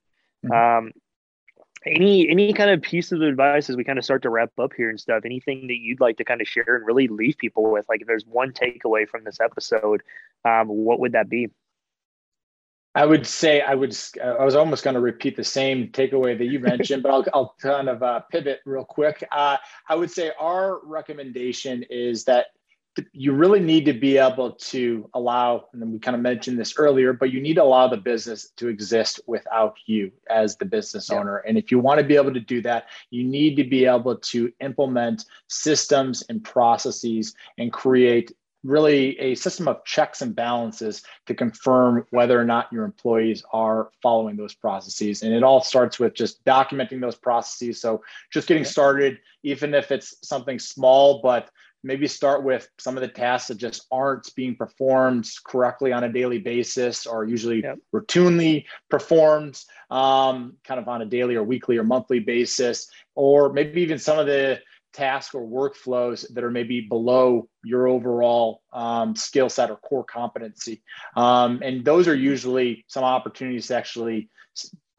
Mm-hmm. 0.45 0.85
um, 0.85 0.91
any 1.85 2.29
any 2.29 2.53
kind 2.53 2.69
of 2.69 2.81
piece 2.81 3.11
of 3.11 3.21
advice 3.21 3.71
as 3.71 3.75
we 3.75 3.83
kind 3.83 3.97
of 3.97 4.05
start 4.05 4.21
to 4.21 4.29
wrap 4.29 4.51
up 4.59 4.73
here 4.75 4.89
and 4.89 4.99
stuff 4.99 5.23
anything 5.25 5.67
that 5.67 5.77
you'd 5.77 5.99
like 5.99 6.17
to 6.17 6.23
kind 6.23 6.41
of 6.41 6.47
share 6.47 6.75
and 6.75 6.85
really 6.85 7.07
leave 7.07 7.37
people 7.37 7.71
with? 7.71 7.85
Like 7.89 8.01
if 8.01 8.07
there's 8.07 8.25
one 8.25 8.51
takeaway 8.51 9.07
from 9.07 9.23
this 9.23 9.39
episode 9.39 10.03
um, 10.45 10.67
what 10.67 10.99
would 10.99 11.13
that 11.13 11.29
be 11.29 11.49
I 12.97 13.05
would 13.05 13.27
say 13.27 13.61
I 13.61 13.75
would. 13.75 13.95
I 14.23 14.43
was 14.43 14.55
almost 14.55 14.83
going 14.83 14.95
to 14.95 14.99
repeat 14.99 15.35
the 15.35 15.43
same 15.43 15.89
takeaway 15.89 16.35
that 16.35 16.45
you 16.45 16.59
mentioned, 16.59 17.03
but 17.03 17.11
I'll, 17.11 17.25
I'll 17.33 17.55
kind 17.61 17.89
of 17.89 18.01
uh, 18.01 18.21
pivot 18.31 18.61
real 18.65 18.85
quick. 18.85 19.23
Uh, 19.31 19.57
I 19.87 19.93
would 19.93 20.09
say 20.09 20.31
our 20.39 20.79
recommendation 20.83 21.83
is 21.91 22.23
that 22.23 22.47
you 23.11 23.33
really 23.33 23.59
need 23.59 23.85
to 23.85 23.93
be 23.93 24.17
able 24.17 24.53
to 24.53 25.07
allow, 25.13 25.65
and 25.71 25.79
then 25.79 25.91
we 25.91 25.99
kind 25.99 26.15
of 26.15 26.21
mentioned 26.21 26.57
this 26.57 26.73
earlier, 26.77 27.13
but 27.13 27.31
you 27.31 27.39
need 27.39 27.53
to 27.53 27.63
allow 27.63 27.87
the 27.87 27.97
business 27.97 28.49
to 28.57 28.67
exist 28.67 29.19
without 29.27 29.75
you 29.85 30.11
as 30.31 30.57
the 30.57 30.65
business 30.65 31.11
yeah. 31.11 31.19
owner. 31.19 31.37
And 31.37 31.55
if 31.55 31.69
you 31.69 31.77
want 31.77 31.99
to 31.99 32.03
be 32.03 32.15
able 32.15 32.33
to 32.33 32.39
do 32.39 32.63
that, 32.63 32.85
you 33.11 33.23
need 33.23 33.57
to 33.57 33.63
be 33.63 33.85
able 33.85 34.17
to 34.17 34.51
implement 34.59 35.25
systems 35.47 36.23
and 36.29 36.43
processes 36.43 37.35
and 37.59 37.71
create 37.71 38.31
really 38.63 39.17
a 39.19 39.35
system 39.35 39.67
of 39.67 39.83
checks 39.85 40.21
and 40.21 40.35
balances 40.35 41.03
to 41.25 41.33
confirm 41.33 42.05
whether 42.09 42.39
or 42.39 42.45
not 42.45 42.71
your 42.71 42.85
employees 42.85 43.43
are 43.51 43.89
following 44.01 44.35
those 44.35 44.53
processes. 44.53 45.21
And 45.21 45.33
it 45.33 45.43
all 45.43 45.61
starts 45.61 45.99
with 45.99 46.13
just 46.13 46.43
documenting 46.45 46.99
those 46.99 47.15
processes. 47.15 47.79
So 47.79 48.03
just 48.31 48.47
getting 48.47 48.65
started, 48.65 49.19
even 49.43 49.73
if 49.73 49.91
it's 49.91 50.15
something 50.27 50.59
small, 50.59 51.21
but 51.21 51.49
maybe 51.83 52.07
start 52.07 52.43
with 52.43 52.67
some 52.77 52.97
of 52.97 53.01
the 53.01 53.07
tasks 53.07 53.47
that 53.47 53.57
just 53.57 53.85
aren't 53.91 54.33
being 54.35 54.55
performed 54.55 55.29
correctly 55.45 55.91
on 55.93 56.03
a 56.03 56.11
daily 56.11 56.39
basis 56.39 57.05
or 57.05 57.23
usually 57.23 57.61
yep. 57.61 57.77
routinely 57.93 58.65
performed 58.89 59.63
um, 59.91 60.55
kind 60.63 60.79
of 60.79 60.87
on 60.87 61.01
a 61.01 61.05
daily 61.05 61.35
or 61.35 61.43
weekly 61.43 61.77
or 61.77 61.83
monthly 61.83 62.19
basis 62.19 62.89
or 63.15 63.53
maybe 63.53 63.81
even 63.81 63.97
some 63.97 64.19
of 64.19 64.25
the 64.25 64.59
tasks 64.93 65.35
or 65.35 65.45
workflows 65.45 66.25
that 66.33 66.43
are 66.43 66.51
maybe 66.51 66.81
below 66.81 67.47
your 67.63 67.87
overall 67.87 68.61
um, 68.73 69.15
skill 69.15 69.49
set 69.49 69.69
or 69.69 69.77
core 69.77 70.03
competency. 70.03 70.81
Um, 71.15 71.61
and 71.63 71.85
those 71.85 72.07
are 72.07 72.15
usually 72.15 72.85
some 72.87 73.03
opportunities 73.03 73.67
to 73.67 73.75
actually 73.75 74.29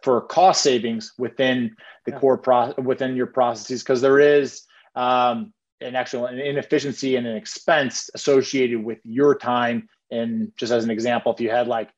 for 0.02 0.20
cost 0.20 0.62
savings 0.62 1.12
within 1.18 1.74
the 2.04 2.12
yeah. 2.12 2.18
core 2.18 2.38
pro- 2.38 2.74
within 2.78 3.16
your 3.16 3.26
processes 3.26 3.82
because 3.82 4.00
there 4.00 4.20
is 4.20 4.62
um, 4.94 5.52
an 5.80 5.96
actual 5.96 6.26
an 6.26 6.38
inefficiency 6.38 7.16
and 7.16 7.26
an 7.26 7.36
expense 7.36 8.10
associated 8.14 8.82
with 8.82 8.98
your 9.04 9.36
time. 9.36 9.88
And 10.10 10.52
just 10.56 10.72
as 10.72 10.84
an 10.84 10.90
example, 10.90 11.32
if 11.32 11.40
you 11.40 11.50
had 11.50 11.68
like 11.68 11.90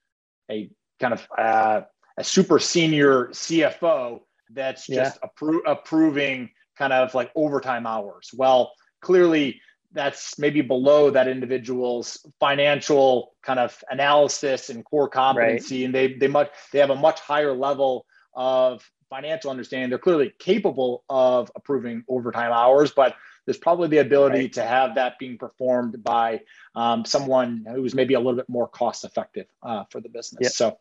a 0.50 0.70
kind 0.98 1.14
of 1.14 1.26
uh, 1.36 1.82
a 2.16 2.24
super 2.24 2.58
senior 2.58 3.26
CFO 3.28 4.20
that's 4.52 4.86
just 4.86 5.18
yeah. 5.22 5.28
appro- 5.28 5.60
approving 5.66 6.50
kind 6.80 6.94
of 6.94 7.14
like 7.14 7.30
overtime 7.36 7.86
hours. 7.86 8.30
Well, 8.34 8.72
clearly 9.02 9.60
that's 9.92 10.38
maybe 10.38 10.62
below 10.62 11.10
that 11.10 11.28
individual's 11.28 12.26
financial 12.40 13.34
kind 13.42 13.60
of 13.60 13.84
analysis 13.90 14.70
and 14.70 14.84
core 14.84 15.08
competency 15.08 15.80
right. 15.80 15.84
and 15.84 15.94
they 15.94 16.14
they 16.14 16.28
much 16.28 16.48
they 16.72 16.78
have 16.78 16.90
a 16.90 16.96
much 16.96 17.20
higher 17.20 17.52
level 17.52 18.06
of 18.34 18.88
financial 19.10 19.50
understanding 19.50 19.90
they're 19.90 19.98
clearly 19.98 20.32
capable 20.38 21.02
of 21.10 21.50
approving 21.56 22.04
overtime 22.08 22.52
hours 22.52 22.92
but 22.92 23.16
there's 23.46 23.58
probably 23.58 23.88
the 23.88 23.98
ability 23.98 24.42
right. 24.42 24.52
to 24.52 24.62
have 24.62 24.94
that 24.94 25.18
being 25.18 25.36
performed 25.36 26.04
by 26.04 26.40
um, 26.76 27.04
someone 27.04 27.66
who's 27.68 27.92
maybe 27.92 28.14
a 28.14 28.20
little 28.20 28.36
bit 28.36 28.48
more 28.48 28.68
cost 28.68 29.04
effective 29.04 29.46
uh, 29.64 29.82
for 29.90 30.00
the 30.00 30.08
business 30.08 30.40
yep. 30.42 30.52
so 30.52 30.78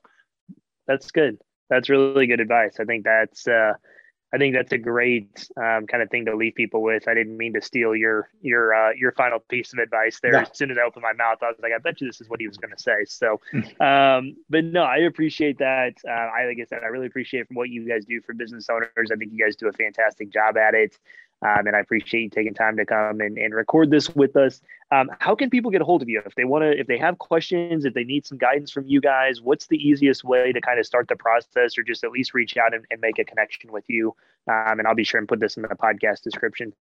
that's 0.87 1.09
good 1.09 1.39
that's 1.67 1.89
really 1.89 2.27
good 2.27 2.39
advice 2.39 2.77
i 2.79 2.83
think 2.83 3.03
that's 3.05 3.47
uh, 3.47 3.73
I 4.31 4.37
think 4.37 4.53
that's 4.53 4.71
a 4.71 4.77
great 4.77 5.49
um, 5.57 5.87
kind 5.87 6.03
of 6.03 6.09
thing 6.09 6.25
to 6.25 6.35
leave 6.35 6.53
people 6.53 6.83
with. 6.83 7.07
I 7.07 7.15
didn't 7.15 7.35
mean 7.35 7.53
to 7.53 7.61
steal 7.61 7.95
your 7.95 8.29
your 8.41 8.73
uh, 8.73 8.91
your 8.91 9.11
final 9.13 9.39
piece 9.39 9.73
of 9.73 9.79
advice 9.79 10.19
there. 10.21 10.33
No. 10.33 10.39
As 10.39 10.49
soon 10.53 10.69
as 10.69 10.77
I 10.77 10.85
opened 10.85 11.03
my 11.03 11.13
mouth, 11.13 11.39
I 11.41 11.47
was 11.47 11.57
like, 11.61 11.71
I 11.73 11.79
bet 11.79 11.99
you 11.99 12.07
this 12.07 12.21
is 12.21 12.29
what 12.29 12.39
he 12.39 12.47
was 12.47 12.57
going 12.57 12.75
to 12.75 12.81
say. 12.81 13.05
So, 13.05 13.41
hmm. 13.51 13.81
um, 13.81 14.35
but 14.49 14.65
no, 14.65 14.83
I 14.83 14.97
appreciate 14.97 15.57
that. 15.59 15.93
Uh, 16.07 16.11
I 16.11 16.45
like 16.45 16.57
I 16.61 16.65
said, 16.65 16.81
I 16.83 16.87
really 16.87 17.07
appreciate 17.07 17.47
from 17.47 17.55
what 17.55 17.69
you 17.69 17.87
guys 17.87 18.05
do 18.05 18.21
for 18.21 18.33
business 18.33 18.67
owners. 18.69 19.09
I 19.11 19.15
think 19.15 19.31
you 19.33 19.43
guys 19.43 19.55
do 19.55 19.67
a 19.67 19.73
fantastic 19.73 20.31
job 20.31 20.57
at 20.57 20.75
it. 20.75 20.97
Um, 21.41 21.67
and 21.67 21.75
I 21.75 21.79
appreciate 21.79 22.21
you 22.21 22.29
taking 22.29 22.53
time 22.53 22.75
to 22.77 22.85
come 22.85 23.21
and, 23.21 23.37
and 23.37 23.53
record 23.53 23.89
this 23.89 24.13
with 24.13 24.35
us. 24.35 24.61
Um, 24.91 25.09
how 25.19 25.35
can 25.35 25.49
people 25.49 25.71
get 25.71 25.81
a 25.81 25.85
hold 25.85 26.01
of 26.01 26.09
you 26.09 26.21
if 26.25 26.35
they 26.35 26.43
want 26.43 26.63
to, 26.63 26.77
if 26.77 26.87
they 26.87 26.97
have 26.97 27.17
questions, 27.17 27.85
if 27.85 27.93
they 27.93 28.03
need 28.03 28.25
some 28.25 28.37
guidance 28.37 28.71
from 28.71 28.87
you 28.87 28.99
guys? 28.99 29.41
What's 29.41 29.67
the 29.67 29.77
easiest 29.77 30.23
way 30.23 30.51
to 30.51 30.59
kind 30.59 30.79
of 30.79 30.85
start 30.85 31.07
the 31.07 31.15
process, 31.15 31.77
or 31.77 31.83
just 31.83 32.03
at 32.03 32.11
least 32.11 32.33
reach 32.33 32.57
out 32.57 32.73
and, 32.73 32.83
and 32.91 32.99
make 32.99 33.19
a 33.19 33.23
connection 33.23 33.71
with 33.71 33.85
you? 33.87 34.15
Um, 34.47 34.79
and 34.79 34.87
I'll 34.87 34.95
be 34.95 35.05
sure 35.05 35.19
and 35.19 35.27
put 35.27 35.39
this 35.39 35.55
in 35.55 35.63
the 35.63 35.69
podcast 35.69 36.23
description. 36.23 36.73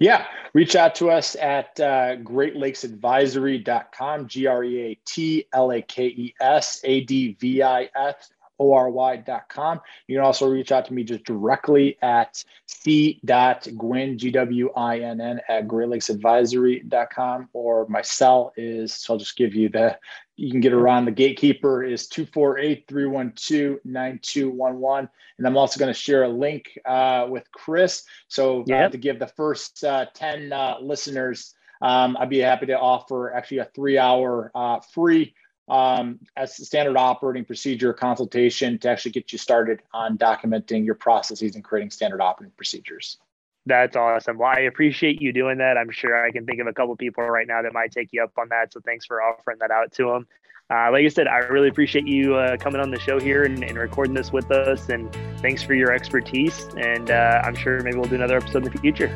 Yeah, 0.00 0.26
reach 0.54 0.76
out 0.76 0.94
to 0.96 1.10
us 1.10 1.36
at 1.36 1.78
uh, 1.78 2.16
greatlakes.advisory.com, 2.16 4.28
G 4.28 4.46
R 4.46 4.64
E 4.64 4.80
A 4.80 4.94
T 5.04 5.44
L 5.52 5.70
A 5.70 5.82
K 5.82 6.06
E 6.06 6.34
S 6.40 6.80
A 6.84 7.02
D 7.02 7.36
V 7.38 7.62
I 7.62 7.90
S 7.94 8.32
ory.com. 8.60 9.80
You 10.06 10.16
can 10.16 10.24
also 10.24 10.46
reach 10.46 10.70
out 10.70 10.84
to 10.84 10.92
me 10.92 11.02
just 11.02 11.24
directly 11.24 11.96
at 12.02 12.44
c.gwinn, 12.66 14.18
G-W-I-N-N, 14.18 15.40
at 15.48 15.66
greatlakes.advisory.com, 15.66 17.48
or 17.54 17.86
my 17.88 18.02
cell 18.02 18.52
is, 18.56 18.92
so 18.94 19.14
I'll 19.14 19.18
just 19.18 19.36
give 19.36 19.54
you 19.54 19.70
the, 19.70 19.98
you 20.36 20.50
can 20.50 20.60
get 20.60 20.74
around 20.74 21.06
the 21.06 21.10
gatekeeper 21.10 21.82
is 21.82 22.06
248-312-9211. 22.08 25.08
And 25.38 25.46
I'm 25.46 25.56
also 25.56 25.80
going 25.80 25.92
to 25.92 25.98
share 25.98 26.24
a 26.24 26.28
link 26.28 26.78
uh, 26.84 27.26
with 27.30 27.50
Chris. 27.52 28.02
So 28.28 28.60
uh, 28.60 28.64
yep. 28.66 28.92
to 28.92 28.98
give 28.98 29.18
the 29.18 29.28
first 29.28 29.82
uh, 29.82 30.04
10 30.12 30.52
uh, 30.52 30.76
listeners, 30.82 31.54
um, 31.80 32.18
I'd 32.18 32.28
be 32.28 32.40
happy 32.40 32.66
to 32.66 32.78
offer 32.78 33.32
actually 33.32 33.56
a 33.58 33.68
three 33.74 33.96
hour 33.96 34.50
uh, 34.54 34.80
free 34.80 35.34
um, 35.68 36.18
as 36.36 36.58
a 36.58 36.64
standard 36.64 36.96
operating 36.96 37.44
procedure 37.44 37.92
consultation 37.92 38.78
to 38.78 38.88
actually 38.88 39.12
get 39.12 39.32
you 39.32 39.38
started 39.38 39.82
on 39.92 40.18
documenting 40.18 40.84
your 40.84 40.94
processes 40.94 41.54
and 41.54 41.64
creating 41.64 41.90
standard 41.90 42.20
operating 42.20 42.52
procedures. 42.56 43.18
That's 43.66 43.94
awesome. 43.94 44.38
Well, 44.38 44.48
I 44.48 44.60
appreciate 44.62 45.20
you 45.20 45.32
doing 45.32 45.58
that. 45.58 45.76
I'm 45.76 45.90
sure 45.90 46.26
I 46.26 46.30
can 46.30 46.46
think 46.46 46.60
of 46.60 46.66
a 46.66 46.72
couple 46.72 46.96
people 46.96 47.24
right 47.24 47.46
now 47.46 47.62
that 47.62 47.72
might 47.72 47.92
take 47.92 48.08
you 48.12 48.22
up 48.22 48.32
on 48.38 48.48
that. 48.48 48.72
So 48.72 48.80
thanks 48.80 49.06
for 49.06 49.22
offering 49.22 49.58
that 49.60 49.70
out 49.70 49.92
to 49.92 50.04
them. 50.04 50.26
Uh, 50.70 50.90
like 50.92 51.04
I 51.04 51.08
said, 51.08 51.26
I 51.26 51.38
really 51.38 51.68
appreciate 51.68 52.06
you 52.06 52.36
uh, 52.36 52.56
coming 52.56 52.80
on 52.80 52.90
the 52.90 53.00
show 53.00 53.18
here 53.18 53.42
and, 53.42 53.64
and, 53.64 53.76
recording 53.76 54.14
this 54.14 54.32
with 54.32 54.50
us. 54.52 54.88
And 54.88 55.12
thanks 55.38 55.64
for 55.64 55.74
your 55.74 55.92
expertise. 55.92 56.68
And 56.76 57.10
uh, 57.10 57.42
I'm 57.44 57.56
sure 57.56 57.80
maybe 57.82 57.96
we'll 57.96 58.08
do 58.08 58.14
another 58.14 58.36
episode 58.36 58.66
in 58.66 58.72
the 58.72 58.78
future. 58.78 59.12